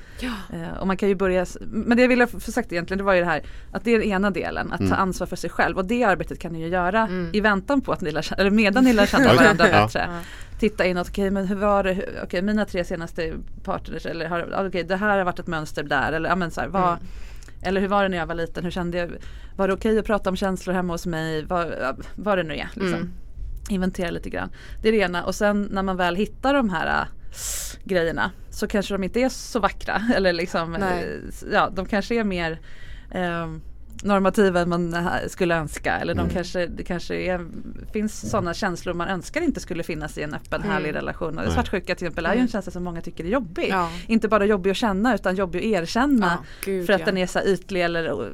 [0.52, 3.14] Eh, och man kan ju börja, men det jag ville få sagt egentligen det var
[3.14, 3.42] ju det här
[3.72, 4.98] att det är den ena delen, att ta Mm.
[4.98, 7.30] ansvar för sig själv och det arbetet kan ni ju göra Mm.
[7.32, 9.84] i väntan på att ni lär känna, eller medan ni lär känna Ja, varandra ja.
[9.86, 10.08] bättre.
[10.58, 13.32] Titta inåt, okej men hur var det, okej mina tre senaste
[13.64, 16.50] partners eller har, ja, okej det här har varit ett mönster där eller ja men
[16.50, 16.98] så här, vad, Mm.
[17.62, 19.10] Eller hur var det när jag var liten, hur kände jag,
[19.56, 21.74] var det okej att prata om känslor hemma hos mig, vad,
[22.14, 22.68] vad det nu är.
[22.74, 22.94] Liksom.
[22.94, 23.12] Mm.
[23.70, 24.50] Inventera lite grann.
[24.82, 27.06] Det är det ena och sen när man väl hittar de här äh,
[27.84, 31.04] grejerna så kanske de inte är så vackra eller liksom eh,
[31.52, 32.60] ja de kanske är mer
[33.10, 33.46] eh,
[34.02, 34.96] normativa än man
[35.28, 37.46] skulle önska eller de kanske, det kanske är,
[37.92, 40.72] finns sådana känslor man önskar inte skulle finnas i en öppen Mm.
[40.72, 41.38] härlig relation.
[41.38, 41.52] Och.
[41.52, 43.68] Svartsjuka till exempel är ju en känsla som många tycker är jobbig.
[43.70, 43.90] Ja.
[44.06, 46.26] Inte bara jobbig att känna utan jobbig att erkänna.
[46.26, 47.06] Ja, gud, för att ja.
[47.06, 48.30] den är så ytlig eller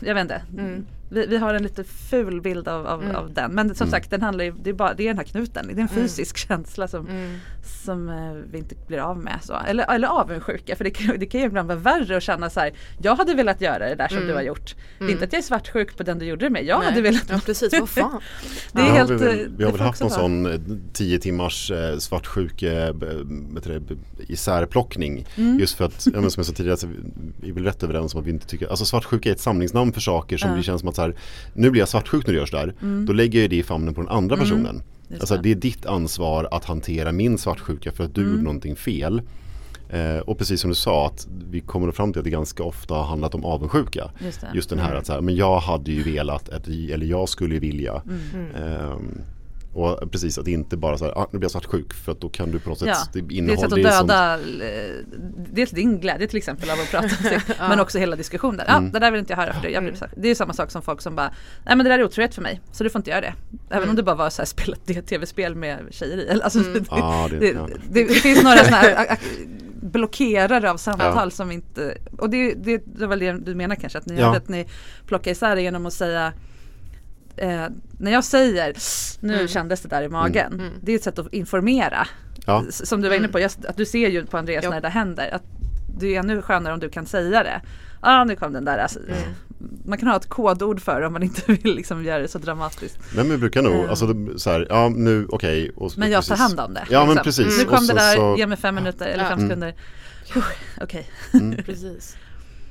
[0.00, 0.42] jag vet inte.
[0.58, 0.86] Mm.
[1.12, 3.16] Vi, vi har en lite ful bild av, av, Mm.
[3.16, 3.52] av den.
[3.54, 5.66] Men som sagt den handlar ju, det är, bara, det är den här knuten.
[5.66, 5.88] Det är en Mm.
[5.88, 7.36] fysisk känsla som, Mm.
[7.84, 9.38] som eh, vi inte blir av med.
[9.42, 9.54] Så.
[9.66, 12.60] Eller, eller avundsjuka för det kan, det kan ju ibland vara värre att känna så
[12.60, 12.72] här.
[13.02, 14.28] Jag hade velat göra det där som Mm.
[14.28, 14.74] du har gjort.
[14.98, 15.12] Det är Mm.
[15.12, 16.64] inte att jag är svartsjuk på den du gjorde det med.
[16.64, 16.88] Jag Nej.
[16.88, 17.24] hade velat.
[17.28, 18.20] Ja precis, vad fan.
[18.72, 20.10] Det är Ja, helt, vi, har eh, väl, vi det har väl får haft någon
[20.10, 20.60] sån eh,
[20.92, 21.96] tio timmars eh, eh,
[23.64, 23.82] det,
[24.28, 25.26] isärplockning.
[25.36, 25.58] Mm.
[25.58, 26.86] Just för att, ja, som jag sa tidigare, alltså,
[27.40, 29.92] vi är väl rätt överens om att vi inte tycker, alltså svartsjuka är ett samlingsnamn
[29.92, 30.56] för saker som Ja.
[30.56, 31.14] det känns som att så här,
[31.54, 32.74] nu blir jag svartsjuk när det görs där.
[33.06, 34.44] Då lägger jag det i famnen på den andra Mm.
[34.48, 34.82] personen.
[35.08, 35.42] Just Alltså det.
[35.42, 38.32] det är ditt ansvar att hantera min svartsjuka för att du Mm.
[38.32, 39.22] gjorde någonting fel.
[39.90, 42.94] Eh, och precis som du sa att vi kommer fram till att det ganska ofta
[42.94, 44.10] har handlat om avundsjuka.
[44.24, 44.46] Just det.
[44.54, 47.54] Just den här att så här, men jag hade ju velat, att, eller jag skulle
[47.54, 48.02] ju vilja.
[48.34, 49.20] Mm.
[49.74, 52.28] Och precis att inte bara så här, ah, nu blir jag svartsjuk för att då
[52.28, 53.58] kan du på något sätt Ja, det det är ett innehåll.
[53.58, 54.90] sätt att döda eh,
[55.52, 58.64] dels din glädje till exempel av att prata om sex men också hela diskussionen.
[58.68, 58.92] Ja, Mm.
[58.92, 59.70] det där vill inte jag höra för det.
[59.70, 61.28] Jag blir, så- det är ju samma sak som folk som bara
[61.66, 63.34] Nej men det där är otrohet för mig så du får inte göra det.
[63.70, 66.26] Även om det bara var så här spela ett tv-spel med tjejer i.
[66.26, 67.68] Eller, Alltså, det, Ja, det- det, ja.
[67.90, 69.18] det, det finns några sådana här
[69.82, 71.30] blockerare av samtal Ja.
[71.30, 74.26] som inte Och det, det, det är väl det du menar kanske att ni Ja.
[74.26, 74.66] hade att ni
[75.06, 76.32] plockar isär det genom att säga
[77.36, 77.66] eh,
[77.98, 78.72] när jag säger
[79.20, 80.70] nu kändes det där i magen.
[80.80, 82.06] Det är ett sätt att informera.
[82.46, 82.64] Ja.
[82.70, 84.88] Som du var inne på, just, att du ser ju på Andreas när det där
[84.90, 85.30] händer.
[85.34, 85.42] Att
[85.98, 87.60] det är ännu skönare om du kan säga det.
[88.02, 88.78] Ja ah, nu kom den där.
[88.78, 88.98] Alltså,
[89.84, 92.38] Man kan ha ett kodord för det om man inte vill liksom göra det så
[92.38, 92.98] dramatiskt.
[93.16, 93.90] Nej men vi brukar nog, Mm.
[93.90, 95.72] alltså så här, ja nu okej.
[95.76, 96.48] så- Men jag tar precis.
[96.48, 96.84] hand om det.
[96.90, 97.24] Ja men liksom.
[97.24, 97.58] precis.
[97.58, 99.46] Nu Och kom det så- där, så- ge mig fem minuter eller fem Ja.
[99.46, 99.74] sekunder.
[100.80, 101.08] Okej.
[101.66, 102.16] Precis.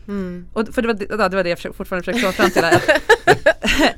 [0.08, 0.48] Mm.
[0.54, 2.50] Och för det var, det- ja, det var det jag försökte- fortfarande försökte komma fram
[2.50, 2.64] till.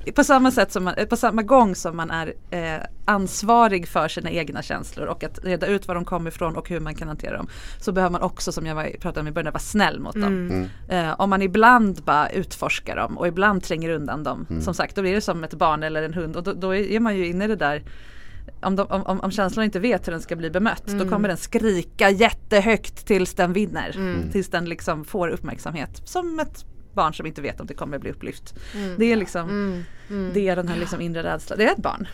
[0.09, 4.07] Att på samma sätt som man, på samma gång som man är eh, ansvarig för
[4.07, 7.07] sina egna känslor och att reda ut var de kommer ifrån och hur man kan
[7.07, 7.47] hantera dem.
[7.79, 10.69] Så behöver man också som jag var, pratade om i början, vara snäll mot dem.
[10.89, 14.45] Eh, om man ibland bara utforskar dem och ibland tränger undan dem.
[14.61, 16.99] Som sagt, då blir det som ett barn eller en hund och då, då är
[16.99, 17.83] man ju inne i det där
[18.63, 21.37] om, de, om, om känslan inte vet hur den ska bli bemött då kommer den
[21.37, 23.95] skrika jättehögt tills den vinner.
[24.31, 26.01] Tills den liksom får uppmärksamhet.
[26.05, 28.53] Som ett barn som inte vet om det kommer bli upplyft.
[28.97, 29.49] Det är liksom
[30.33, 31.57] Det är den här liksom inre rädslan.
[31.59, 32.07] Det är ett barn.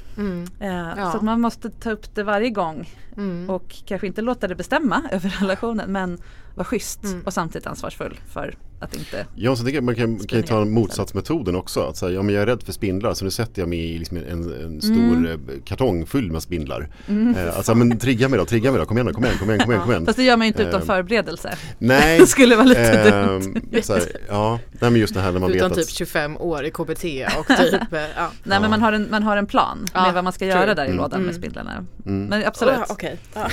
[0.60, 1.12] Eh, Ja.
[1.12, 2.90] Så att man måste ta upp det varje gång.
[3.18, 3.50] Mm.
[3.50, 6.18] Och kanske inte låta det bestämma över relationen men
[6.56, 10.40] vara schysst och samtidigt ansvarsfull för att inte Ja, så tänker jag, man kan, kan
[10.40, 11.82] ju ta motsatsmetoden också.
[11.82, 13.98] Att säga, ja, men jag är rädd för spindlar så nu sätter jag mig i
[13.98, 14.26] liksom en,
[14.64, 15.26] en stor Mm.
[15.26, 16.90] eh, kartong full med spindlar.
[17.38, 19.50] Eh, alltså, men trigga mig då, trigga mig då, kom igen, då, kom igen, kom
[19.50, 19.82] igen, kom igen.
[19.84, 20.06] Kom igen.
[20.06, 21.58] Fast det gör man ju inte utan Eh, förberedelse.
[21.80, 23.84] Nej, Det skulle vara lite ehm, dumt.
[23.84, 26.38] så här, ja, nej, men just det här när man Utan vet typ att 25
[26.38, 27.04] år i KBT
[27.40, 28.32] och typ, eh, ja.
[28.44, 30.50] Nej men man har en, man har en plan Ja, med vad man ska true.
[30.62, 31.86] göra där i lådan med spindlarna.
[32.04, 32.76] Men absolut.
[32.78, 33.18] Oh, Okej.
[33.34, 33.48] Ja.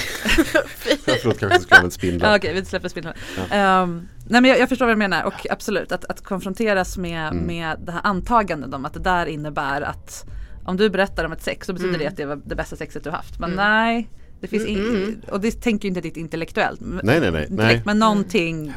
[1.23, 2.31] Förlåt, kanske skulle använt spindlar.
[2.31, 3.17] Ja, Okej, vi släpper spindlarna.
[3.51, 7.29] Ehm, nej men jag, jag förstår vad du menar och absolut att, att konfronteras med,
[7.33, 7.47] Mm.
[7.47, 10.25] med det här antagandet om att det där innebär att
[10.65, 12.01] om du berättar om ett sex så betyder Mm.
[12.01, 13.39] det att det var det bästa sexet du haft.
[13.39, 14.09] Men nej,
[14.41, 16.81] det finns in, och det tänker ju inte ditt intellektuellt.
[16.81, 17.83] Nej, nej, nej, nej.
[17.87, 18.75] Men någonting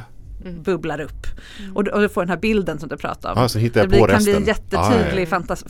[0.63, 1.27] bubblar upp.
[1.75, 3.37] Och, du- och du får den här bilden som du pratar om.
[3.53, 4.45] Jag det blir, kan bli en resten.
[4.45, 5.63] jättetydlig Ah, ja, fantas,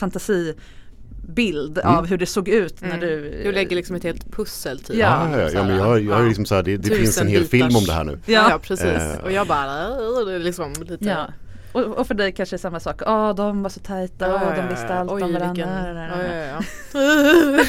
[1.30, 1.96] fantasibild Mm.
[1.96, 4.96] av hur det såg ut när du Du lägger liksom ett helt pussel typ.
[4.98, 5.30] Ja.
[5.32, 7.42] Ja, ja, ja, men jag, jag är liksom så här, det, det finns en hel
[7.42, 7.50] bitars.
[7.52, 8.20] film om det här nu.
[8.26, 8.60] Ja, Ja.
[8.60, 8.86] precis.
[8.86, 9.24] Eh.
[9.24, 11.28] Och jag bara, "Åh", det är liksom lite Ja.
[11.72, 13.02] Och, och för dig kanske samma sak.
[13.06, 15.54] Ja, de var så tajta, Ja, ja, ja, de visste allt Oj, om varandra.
[15.54, 16.62] vilken- ja, ja, ja.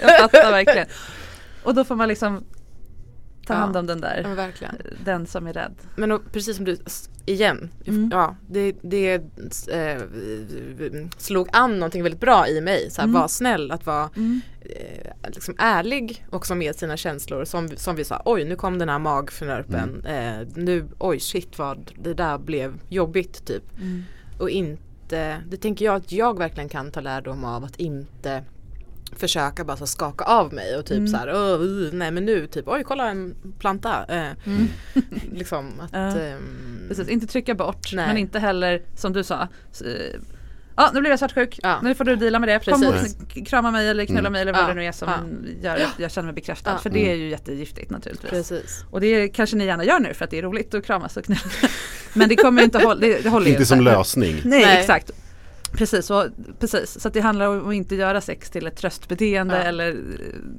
[0.00, 0.86] Jag fattar verkligen.
[1.62, 2.44] Och då får man liksom
[3.46, 3.58] ta Ja.
[3.58, 4.76] hand om den Ja, där, verkligen.
[5.04, 5.74] den som är rädd.
[5.96, 6.76] Men och, precis som du,
[7.26, 8.08] igen, Mm.
[8.12, 9.14] ja det, det
[9.72, 10.02] eh,
[11.18, 12.90] slog an någonting väldigt bra i mig.
[12.90, 13.20] Så här, Mm.
[13.20, 14.40] Var snäll, att vara Mm.
[14.60, 17.44] eh, liksom ärlig också med sina känslor.
[17.44, 20.04] Som, som vi sa, oj nu kom den här magfnörpen.
[20.06, 23.62] Eh, nu, oj shit vad det där blev jobbigt typ.
[23.80, 24.02] Mm.
[24.38, 28.44] Och inte, det tänker jag att jag verkligen kan ta lärdom av att inte
[29.16, 31.08] försöka bara så skaka av mig och typ Mm.
[31.08, 34.04] så här, "Åh, uh, nej men nu typ, oj kolla en planta.
[34.08, 34.68] Eh, Mm.
[35.32, 35.98] liksom att Ja.
[36.20, 38.06] ehm, Precis, inte trycka bort Nej.
[38.06, 39.42] men inte heller som du sa.
[39.84, 40.20] eh,
[40.76, 41.80] Ja nu blir jag svartsjuk, Ja.
[41.82, 42.64] nu får du deala med det.
[42.64, 43.16] Kom och Precis.
[43.18, 44.32] kn- krama mig eller knulla Mm.
[44.32, 44.68] mig eller vad Ja.
[44.68, 45.08] det nu är som
[45.62, 45.68] Ja.
[45.76, 46.70] gör att jag känner mig bekräftad.
[46.70, 46.78] Ja.
[46.78, 48.30] För det är ju jättegiftigt naturligtvis.
[48.30, 48.84] Precis.
[48.90, 51.24] Och det kanske ni gärna gör nu för att det är roligt att kramas och
[51.24, 51.40] knulla.
[52.14, 54.40] Men det kommer inte hålla, det, det håller ju Inte som lösning.
[54.44, 54.80] Nej, Nej.
[54.80, 55.10] exakt.
[55.76, 56.28] Precis, så,
[56.60, 59.62] precis, så det handlar om att inte göra sex till ett tröstbeteende Ja.
[59.62, 59.96] eller eh,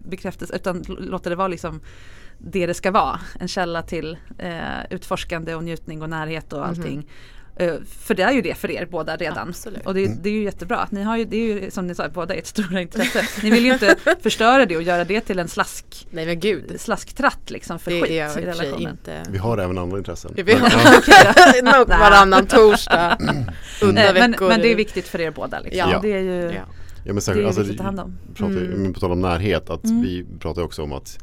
[0.10, 1.82] bekräftelse utan låta det vara liksom
[2.38, 3.20] det det ska vara.
[3.40, 6.98] En källa till eh, utforskande och njutning och närhet och allting.
[6.98, 7.06] Eh,
[8.00, 9.48] för det är ju det för er båda redan.
[9.50, 9.86] Absolut.
[9.86, 10.88] Och det, det är ju jättebra.
[10.92, 13.22] Ni har ju, det är ju som ni sa, båda ert stora intresse.
[13.44, 16.76] Ni vill ju inte förstöra det och göra det till en slask, Nej men gud.
[16.82, 18.92] slasktratt liksom för Det skit är jag i relationen.
[18.92, 19.24] inte.
[19.30, 20.32] Vi har även andra intressen.
[20.36, 20.62] Vi har
[21.64, 21.86] Men, ja.
[22.00, 23.18] varannan torsdag
[23.82, 24.48] under Eh, men, veckor.
[24.48, 25.60] men det är viktigt för er båda.
[25.60, 25.92] Liksom.
[25.92, 26.00] Ja.
[26.02, 26.62] Det är ju Ja.
[27.08, 28.18] Ja, men Det särskilt, är alltså, viktigt att ta hand om.
[28.36, 28.94] pratar, Mm.
[28.94, 31.18] På tal om närhet, att vi pratar också om att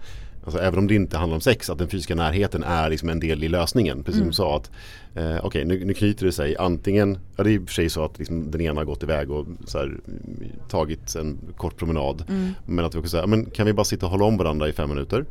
[0.45, 3.21] Alltså, även om det inte handlar om sex, att den fysiska närheten är liksom en
[3.21, 4.03] del i lösningen.
[4.03, 4.71] Precis som du sa att
[5.15, 7.91] eh, okej nu, nu knyter det sig antingen, ja det är i och för sig
[7.91, 10.01] så att liksom, den ena har gått iväg och här, mm,
[10.69, 12.25] tagit en kort promenad.
[12.67, 14.73] Men att vi också säger, men kan vi bara sitta och hålla om varandra i
[14.73, 15.25] fem minuter?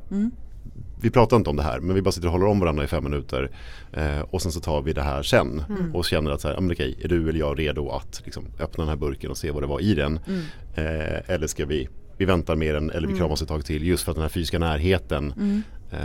[1.01, 2.88] Vi pratar inte om det här men vi bara sitter och håller om varandra i
[2.88, 3.51] fem minuter
[3.93, 6.62] eh, och sen så tar vi det här sen och känner att så här, ja,
[6.62, 9.51] men okej, är du eller jag redo att liksom, öppna den här burken och se
[9.51, 10.20] vad det var i den?
[10.76, 11.89] Eh, eller ska vi,
[12.22, 14.30] vi väntar med den eller vi kramas ett tag till just för att den här
[14.30, 15.34] fysiska närheten
[15.91, 15.97] eh,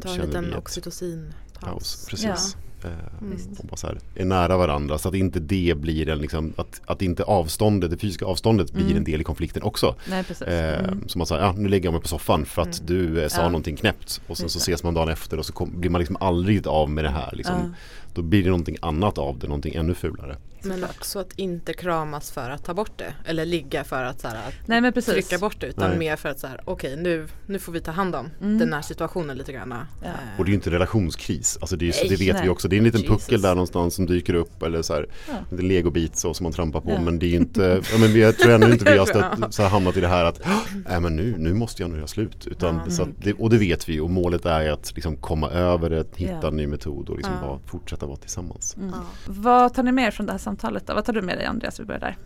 [0.00, 1.32] Ta en känner vi liten att- oxytocin.
[1.60, 2.06] paus.
[2.10, 2.26] Precis.
[2.26, 2.88] Ja.
[2.88, 2.90] Eh,
[3.22, 3.38] Mm.
[3.58, 6.80] och bara så här, är nära varandra så att inte det blir en liksom, att,
[6.86, 8.96] att inte avståndet, det fysiska avståndet blir Mm.
[8.96, 9.94] en del i konflikten också.
[10.10, 10.42] Nej precis.
[10.46, 11.08] Eh, Mm.
[11.08, 13.40] Som att säga, ja nu lägger jag mig på soffan för att du eh, sa
[13.42, 13.46] Ja.
[13.48, 16.16] någonting knäppt och sen så ses man dagen efter och så kom, blir man liksom
[16.20, 17.30] aldrig av med det här.
[17.36, 17.54] Liksom.
[17.54, 17.70] Ja.
[18.14, 20.36] Då blir det någonting annat av det, någonting ännu fulare.
[20.64, 23.14] Men också att inte kramas för att ta bort det.
[23.24, 25.66] Eller ligga för att, så här, att Nej trycka bort det.
[25.66, 25.98] Utan Nej.
[25.98, 28.58] mer för att så här, okej nu, nu får vi ta hand om Mm.
[28.58, 29.74] den här situationen lite grann.
[30.02, 30.08] Ja.
[30.08, 32.42] Eh, Och det är ju inte relationskris, alltså det, är, Nej, det vet nej.
[32.42, 32.68] vi också.
[32.68, 33.16] Det är en liten Jesus.
[33.24, 35.34] puckel där någonstans som dyker upp eller så här, Ja.
[35.50, 36.90] lite legobit så som man trampar på.
[36.90, 37.00] Ja.
[37.00, 39.06] Men det är ju inte, ja, men vi, jag tror ännu inte vi har
[39.38, 40.40] stött, så här, hamnat i det här att
[40.88, 42.46] nej men nu, nu måste jag nog göra slut.
[42.46, 42.90] Utan, Ja.
[42.90, 46.06] så att det, och det vet vi och målet är att liksom komma över det,
[46.16, 46.48] hitta Ja.
[46.48, 47.46] en ny metod och liksom Ja.
[47.48, 48.76] bara fortsätta vara tillsammans.
[48.76, 48.88] Mm.
[48.94, 49.00] ja.
[49.26, 50.53] Vad tar ni med er från det här samtalet
[50.86, 50.94] då?
[50.94, 51.80] Vad tar du med dig Andreas?
[51.80, 52.16] Vi börjar där.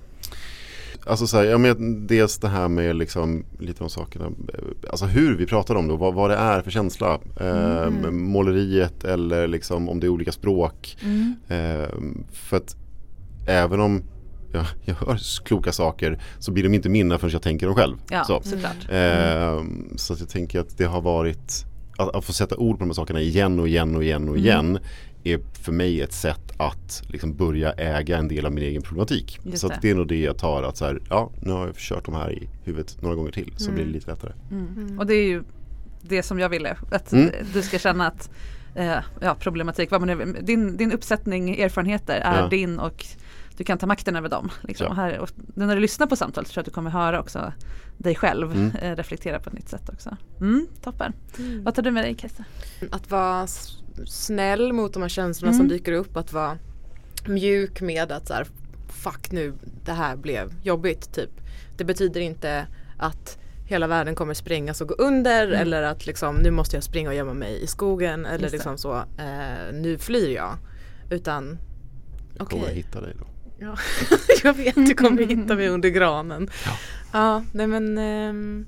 [1.06, 4.30] Alltså så här, ja, men dels det här med liksom lite av sakerna,
[4.90, 7.18] alltså hur vi pratar om det och vad, vad det är för känsla.
[7.40, 8.22] Eh, Mm.
[8.22, 10.96] Måleriet eller liksom om det är olika språk.
[11.02, 11.34] Mm.
[11.48, 11.88] Eh,
[12.32, 12.76] för att
[13.48, 14.02] även om
[14.52, 17.96] ja, jag hör kloka saker så blir de inte mina förrän jag tänker dem själv.
[18.10, 18.40] Ja, så.
[18.42, 18.76] såklart.
[18.88, 19.62] Eh,
[19.96, 21.64] så att jag tänker att det har varit
[21.98, 24.36] att, att få sätta ord på de här sakerna igen och igen och igen och
[24.38, 24.78] Mm.
[25.24, 29.40] Är för mig ett sätt att liksom börja äga en del av min egen problematik.
[29.42, 29.78] Just så att det.
[29.82, 32.14] det är nog det jag tar att så här, ja nu har jag kört de
[32.14, 34.32] här i huvudet några gånger till så blir det lite lättare.
[34.50, 34.98] Mm.
[34.98, 35.42] Och det är ju
[36.02, 36.76] det som jag ville.
[36.90, 37.30] Att Mm.
[37.52, 38.30] du ska känna att
[38.74, 42.48] eh, ja, problematik, vad man är, din, din uppsättning erfarenheter är Ja.
[42.48, 43.06] din och
[43.58, 44.50] du kan ta makten över dem.
[44.62, 44.84] Liksom.
[44.84, 44.90] Ja.
[44.90, 47.20] Och här, och när du lyssnar på samtalet så tror jag att du kommer höra
[47.20, 47.52] också
[47.98, 48.70] dig själv Mm.
[48.82, 50.16] eh, reflektera på ett nytt sätt också.
[50.40, 51.12] Mm, toppen.
[51.62, 52.44] Vad tar du med dig Kajsa?
[52.90, 53.46] Att vara
[54.06, 55.58] snäll mot de här känslorna Mm.
[55.60, 56.16] som dyker upp.
[56.16, 56.58] Att vara
[57.26, 58.46] mjuk med att så här,
[58.88, 59.52] fuck nu,
[59.84, 61.30] det här blev jobbigt typ.
[61.76, 62.66] Det betyder inte
[62.98, 65.60] att hela världen kommer sprängas och gå under Mm.
[65.60, 68.56] eller att liksom nu måste jag springa och gömma mig i skogen eller Just det.
[68.56, 70.56] liksom så eh, nu flyr jag.
[71.10, 71.58] Utan
[72.38, 72.74] Jag kommer Okej.
[72.76, 73.24] hitta dig då.
[73.58, 73.76] Ja,
[74.42, 76.48] jag vet du kommer hitta mig under granen.
[77.12, 78.66] Ja, nej men ehm,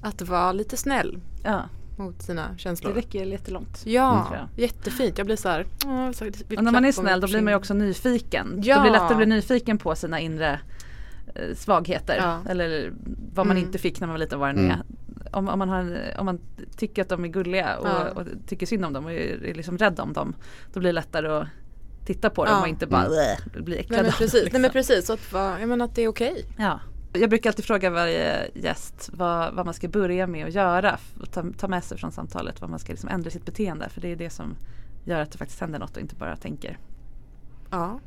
[0.00, 1.68] att vara lite snäll Ja,
[1.98, 2.92] mot sina det känslor.
[2.92, 3.82] räcker jättelångt.
[3.86, 4.62] Ja, jag.
[4.64, 5.18] jättefint.
[5.18, 5.66] Jag blir så här.
[5.86, 8.60] åh, så Och när man är snäll då blir man ju också nyfiken.
[8.64, 8.74] Ja.
[8.76, 10.60] Det blir lättare att bli nyfiken på sina inre
[11.34, 12.16] eh, svagheter.
[12.16, 12.50] Ja.
[12.50, 12.92] Eller
[13.34, 13.66] vad man Mm.
[13.66, 14.70] inte fick när man var liten och vad det nu Mm.
[14.78, 14.82] är.
[15.36, 16.40] Om, om, man har, om man
[16.76, 18.08] tycker att de är gulliga och, Ja.
[18.14, 20.34] och tycker synd om dem och är, är liksom rädd om dem.
[20.72, 21.46] Då blir det lättare att
[22.06, 22.60] titta på dem Ja.
[22.62, 23.36] och inte bara Mm.
[23.52, 23.64] mm.
[23.64, 24.48] bli äcklad Nej men precis, liksom.
[24.52, 25.20] nej, men precis så att,
[25.60, 26.44] jag menar att det är okej.
[26.58, 26.80] Ja.
[27.12, 31.30] Jag brukar alltid fråga varje gäst vad, vad man ska börja med att göra och
[31.30, 34.00] ta, ta med sig från samtalet vad man ska liksom ändra i sitt beteende för
[34.00, 34.56] det är det som
[35.04, 36.78] gör att det faktiskt händer något och inte bara tänker.
[37.70, 38.00] Ja.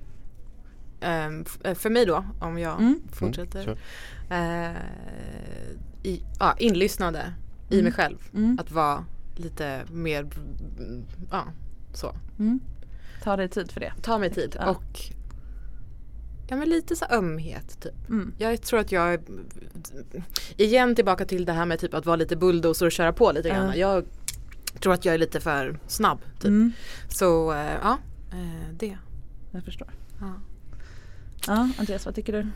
[1.02, 3.02] Ehm, eh, för mig då, om jag Mm.
[3.12, 3.64] fortsätter.
[3.64, 3.78] kör.
[4.30, 4.76] Eh,
[6.04, 7.34] i, ja, inlyssnande
[7.70, 7.84] i Mm.
[7.84, 8.18] mig själv.
[8.34, 8.58] Mm.
[8.62, 11.43] Att vara lite mer, mm, ja
[11.93, 12.16] så.
[13.20, 13.24] Mm.
[13.24, 13.94] Ta dig tid för det.
[14.02, 14.70] Ta mig tid Ja.
[14.70, 15.00] och
[16.48, 18.10] ja men lite så ömhet typ.
[18.10, 18.34] Mm.
[18.38, 19.22] Jag tror att jag är
[20.58, 23.50] igen tillbaka till det här med typ att vara lite bulldozer och köra på lite
[23.50, 23.68] grann.
[23.68, 23.76] Ja.
[23.76, 24.06] Jag
[24.82, 26.46] tror att jag är lite för snabb typ.
[26.46, 26.72] Mm.
[27.10, 27.98] Så eh, ja,
[28.32, 28.98] eh, det.
[29.52, 29.88] Jag förstår.
[30.20, 30.34] Ja.
[31.48, 32.48] Ja, Andreas vad tycker du?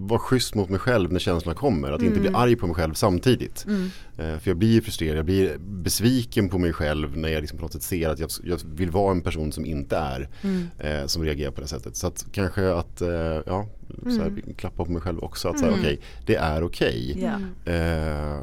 [0.00, 1.92] Vara schysst mot mig själv när känslorna kommer.
[1.92, 2.22] Att inte Mm.
[2.32, 3.64] bli arg på mig själv samtidigt.
[3.66, 3.82] Mm.
[4.18, 7.64] Eh, för jag blir frustrerad, jag blir besviken på mig själv när jag liksom på
[7.64, 10.28] något sätt ser att jag, jag vill vara en person som inte är.
[10.42, 10.66] Mm.
[10.78, 11.96] Eh, som reagerar på det sättet.
[11.96, 13.08] Så att kanske att eh,
[13.46, 13.66] ja,
[14.02, 15.48] så här, klappa på mig själv också.
[15.48, 15.80] Att säga Mm.
[15.80, 17.16] okej, det är okej.
[17.22, 17.72] Ja.
[17.72, 18.42] Eh,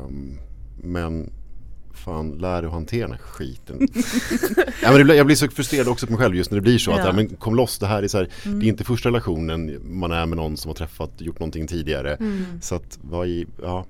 [0.83, 1.29] men
[2.05, 3.77] fan, lär dig att hantera den här skiten.
[4.83, 6.77] ja, men blir, jag blir så frustrerad också på mig själv just när det blir
[6.77, 6.91] så.
[6.91, 7.05] Att, Ja.
[7.05, 8.59] ja, men kom loss, det här är så här, Mm.
[8.59, 12.15] det är inte första relationen man är med någon som har träffat, gjort någonting tidigare.
[12.15, 12.43] Mm.
[12.61, 13.85] Så att vad i, ja,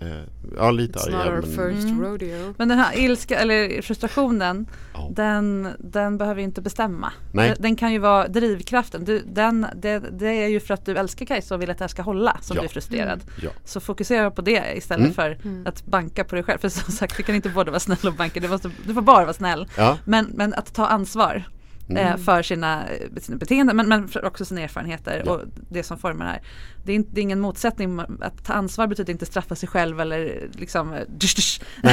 [0.00, 0.08] eh,
[0.56, 2.02] ja lite It's arg men- first Mm.
[2.02, 2.54] rodeo.
[2.58, 5.10] Men den här ilska eller frustrationen Ja.
[5.12, 7.12] den, den behöver ju inte bestämma.
[7.32, 7.48] Nej.
[7.48, 9.04] Den, den kan ju vara drivkraften.
[9.04, 11.84] Du, den, det, det är ju för att du älskar Kajsa och vill att det
[11.84, 12.62] här ska hålla som Ja.
[12.62, 13.20] du är frustrerad.
[13.42, 13.50] Ja.
[13.64, 15.14] Så fokusera på det istället Mm.
[15.14, 15.66] för Mm.
[15.66, 16.58] att banka på dig själv.
[16.58, 18.40] För som sagt, du kan inte både vara snäll och banka.
[18.40, 19.68] Du, måste, du får bara vara snäll.
[19.76, 19.98] Ja.
[20.04, 21.44] Men, men att ta ansvar
[21.90, 22.06] Mm.
[22.06, 22.84] eh, för sina,
[23.20, 25.32] sina beteenden men, men också sina erfarenheter Ja.
[25.32, 26.42] och det som formar det här.
[26.84, 28.00] Det är, inte, det är ingen motsättning.
[28.20, 31.00] Att ta ansvar betyder inte straffa sig själv eller liksom eh,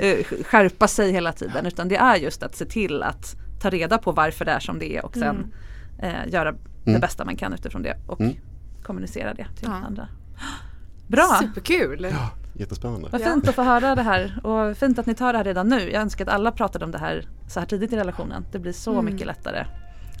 [0.00, 3.98] eh, skärpa sig hela tiden utan det är just att se till att ta reda
[3.98, 5.54] på varför det är som det är och sen
[6.02, 6.58] eh, göra det
[6.90, 7.00] Mm.
[7.00, 8.34] bästa man kan utifrån det och Mm.
[8.82, 9.74] kommunicera det till Ja.
[9.86, 10.08] andra.
[11.06, 11.38] Bra!
[11.42, 12.08] Superkul!
[12.10, 13.08] ja, jättespännande.
[13.12, 13.24] Vad Ja.
[13.32, 15.90] fint att få höra det här och fint att ni tar det här redan nu.
[15.90, 18.44] Jag önskar att alla pratade om det här så här tidigt i relationen.
[18.52, 19.04] Det blir så Mm.
[19.04, 19.66] mycket lättare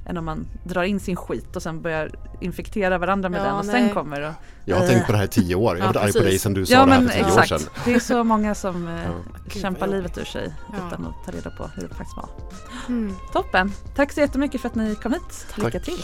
[0.08, 2.10] än om man drar in sin skit och sen börjar
[2.40, 3.74] infektera varandra med Ja, den och nej.
[3.86, 4.32] sen kommer och
[4.64, 5.76] Jag har tänkt på det här i tio år.
[5.78, 6.42] Jag har Ja, varit arg på dig precis.
[6.42, 7.68] sedan du sa Ja det här men för tio exakt, år sedan.
[7.84, 8.94] det är så många som eh,
[9.52, 10.86] Gud, kämpar livet ur sig Ja.
[10.88, 12.28] utan att ta reda på hur det faktiskt var.
[12.88, 13.14] Mm.
[13.32, 13.72] Toppen!
[13.96, 15.46] Tack så jättemycket för att ni kom hit.
[15.56, 15.84] Lycka Tack.
[15.84, 16.02] till!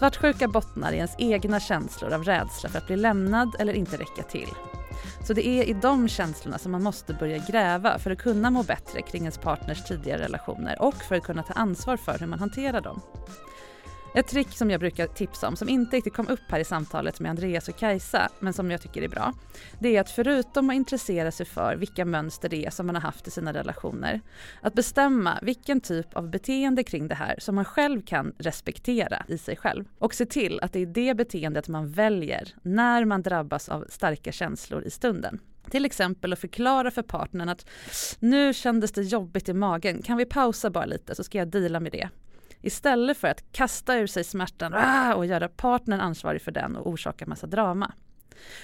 [0.00, 4.22] Svartsjuka bottnar i ens egna känslor av rädsla för att bli lämnad eller inte räcka
[4.22, 4.48] till.
[5.26, 8.62] Så det är i de känslorna som man måste börja gräva för att kunna må
[8.62, 12.38] bättre kring ens partners tidigare relationer och för att kunna ta ansvar för hur man
[12.38, 13.00] hanterar dem.
[14.14, 17.20] Ett trick som jag brukar tipsa om, som inte riktigt kom upp här i samtalet
[17.20, 19.34] med Andreas och Kajsa, men som jag tycker är bra,
[19.78, 23.02] det är att förutom att intressera sig för vilka mönster det är som man har
[23.02, 24.20] haft i sina relationer,
[24.60, 29.38] att bestämma vilken typ av beteende kring det här som man själv kan respektera i
[29.38, 29.84] sig själv.
[29.98, 34.32] Och se till att det är det beteendet man väljer när man drabbas av starka
[34.32, 35.38] känslor i stunden.
[35.70, 37.66] Till exempel att förklara för partnern att
[38.18, 41.80] nu kändes det jobbigt i magen, kan vi pausa bara lite så ska jag deala
[41.80, 42.08] med det.
[42.62, 45.14] Istället för att kasta ur sig smärtan ah!
[45.14, 47.92] och göra partnern ansvarig för den och orsaka massa drama.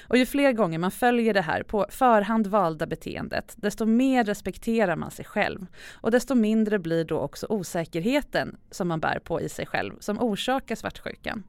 [0.08, 4.96] Och ju fler gånger man följer det här på förhand valda beteendet, desto mer respekterar
[4.96, 5.66] man sig själv.
[5.92, 10.20] Och desto mindre blir då också osäkerheten som man bär på i sig själv som
[10.20, 11.42] orsakar svartsjukan.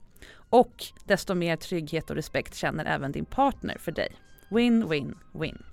[0.49, 4.09] Och desto mer trygghet och respekt känner även din partner för dig.
[4.49, 5.63] Win, win, win.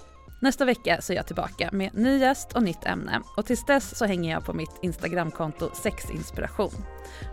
[0.44, 3.98] Nästa vecka så är jag tillbaka med ny gäst och nytt ämne och tills dess
[3.98, 6.84] så hänger jag på mitt Instagramkonto sexinspiration.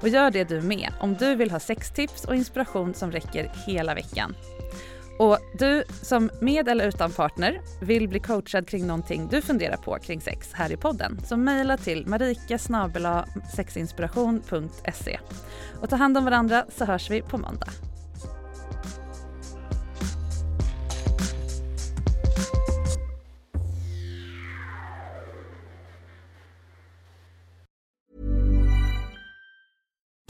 [0.01, 3.93] Och gör det du med om du vill ha sextips och inspiration som räcker hela
[3.93, 4.35] veckan.
[5.19, 9.97] Och du som med eller utan partner vill bli coachad kring någonting du funderar på
[9.99, 12.57] kring sex här i podden så mejla till marika
[13.55, 15.19] sexinspiration.se.
[15.81, 17.90] Och ta hand om varandra så hörs vi på måndag.